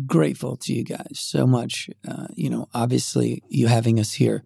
grateful 0.06 0.58
to 0.58 0.74
you 0.74 0.84
guys 0.84 1.20
so 1.20 1.46
much. 1.46 1.90
Uh, 2.08 2.28
you 2.34 2.50
know, 2.50 2.68
obviously, 2.74 3.44
you 3.50 3.68
having 3.68 4.00
us 4.00 4.14
here 4.14 4.44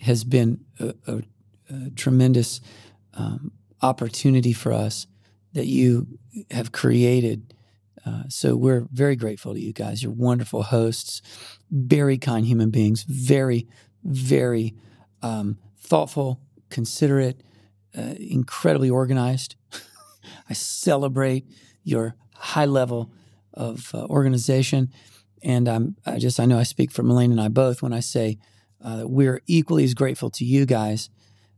has 0.00 0.24
been 0.24 0.64
a, 0.78 0.94
a, 1.06 1.22
a 1.68 1.90
tremendous 1.90 2.60
um, 3.14 3.52
opportunity 3.82 4.52
for 4.52 4.72
us 4.72 5.06
that 5.52 5.66
you 5.66 6.18
have 6.50 6.72
created. 6.72 7.54
Uh, 8.06 8.22
so 8.28 8.56
we're 8.56 8.86
very 8.92 9.16
grateful 9.16 9.52
to 9.52 9.60
you 9.60 9.72
guys. 9.72 10.02
You're 10.02 10.12
wonderful 10.12 10.62
hosts, 10.62 11.22
very 11.70 12.18
kind 12.18 12.46
human 12.46 12.70
beings, 12.70 13.02
very, 13.02 13.68
very 14.02 14.74
um, 15.22 15.58
thoughtful, 15.78 16.40
considerate, 16.70 17.42
uh, 17.96 18.14
incredibly 18.18 18.90
organized. 18.90 19.56
I 20.48 20.52
celebrate 20.52 21.46
your 21.82 22.14
high 22.34 22.66
level 22.66 23.12
of 23.54 23.90
uh, 23.94 24.06
organization, 24.06 24.90
and 25.42 25.68
I'm 25.68 25.96
I 26.06 26.18
just 26.18 26.38
I 26.38 26.46
know 26.46 26.58
I 26.58 26.64
speak 26.64 26.90
for 26.92 27.02
Melayne 27.02 27.30
and 27.30 27.40
I 27.40 27.48
both 27.48 27.82
when 27.82 27.92
I 27.92 28.00
say 28.00 28.38
uh, 28.82 29.02
we're 29.04 29.42
equally 29.46 29.84
as 29.84 29.94
grateful 29.94 30.30
to 30.30 30.44
you 30.44 30.66
guys 30.66 31.10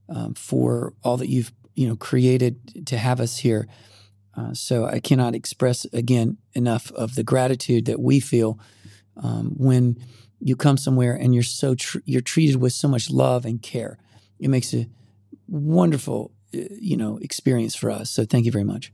um, 0.09 0.35
for 0.35 0.95
all 1.03 1.16
that 1.16 1.29
you've 1.29 1.53
you 1.75 1.88
know 1.88 1.97
created 1.97 2.87
to 2.87 2.99
have 2.99 3.21
us 3.21 3.38
here. 3.38 3.66
Uh, 4.35 4.55
so 4.55 4.87
I 4.87 4.99
cannot 4.99 5.35
express 5.35 5.85
again 5.92 6.38
enough 6.55 6.90
of 6.92 7.16
the 7.16 7.23
gratitude 7.23 7.85
that 7.85 8.01
we 8.01 8.18
feel 8.18 8.59
um, 9.23 9.55
when 9.59 9.99
you 10.40 10.57
come 10.57 10.77
somewhere 10.77 11.14
and 11.14 11.35
you're 11.35 11.42
so 11.42 11.75
tr- 11.75 11.99
you're 12.05 12.23
treated 12.23 12.57
with 12.57 12.73
so 12.73 12.88
much 12.88 13.11
love 13.11 13.45
and 13.45 13.62
care. 13.62 13.99
It 14.38 14.49
makes 14.49 14.73
a 14.75 14.87
wonderful, 15.48 16.33
uh, 16.55 16.61
you 16.81 16.96
know, 16.96 17.18
experience 17.18 17.74
for 17.74 17.90
us. 17.90 18.11
So 18.11 18.24
thank 18.24 18.46
you 18.46 18.52
very 18.52 18.64
much. 18.64 18.92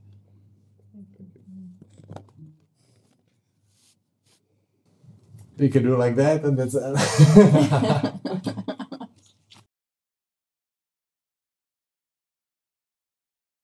You 5.57 5.69
can 5.69 5.83
do 5.83 5.97
like 5.97 6.15
that, 6.15 6.45
and 6.45 6.57
that's. 6.57 6.75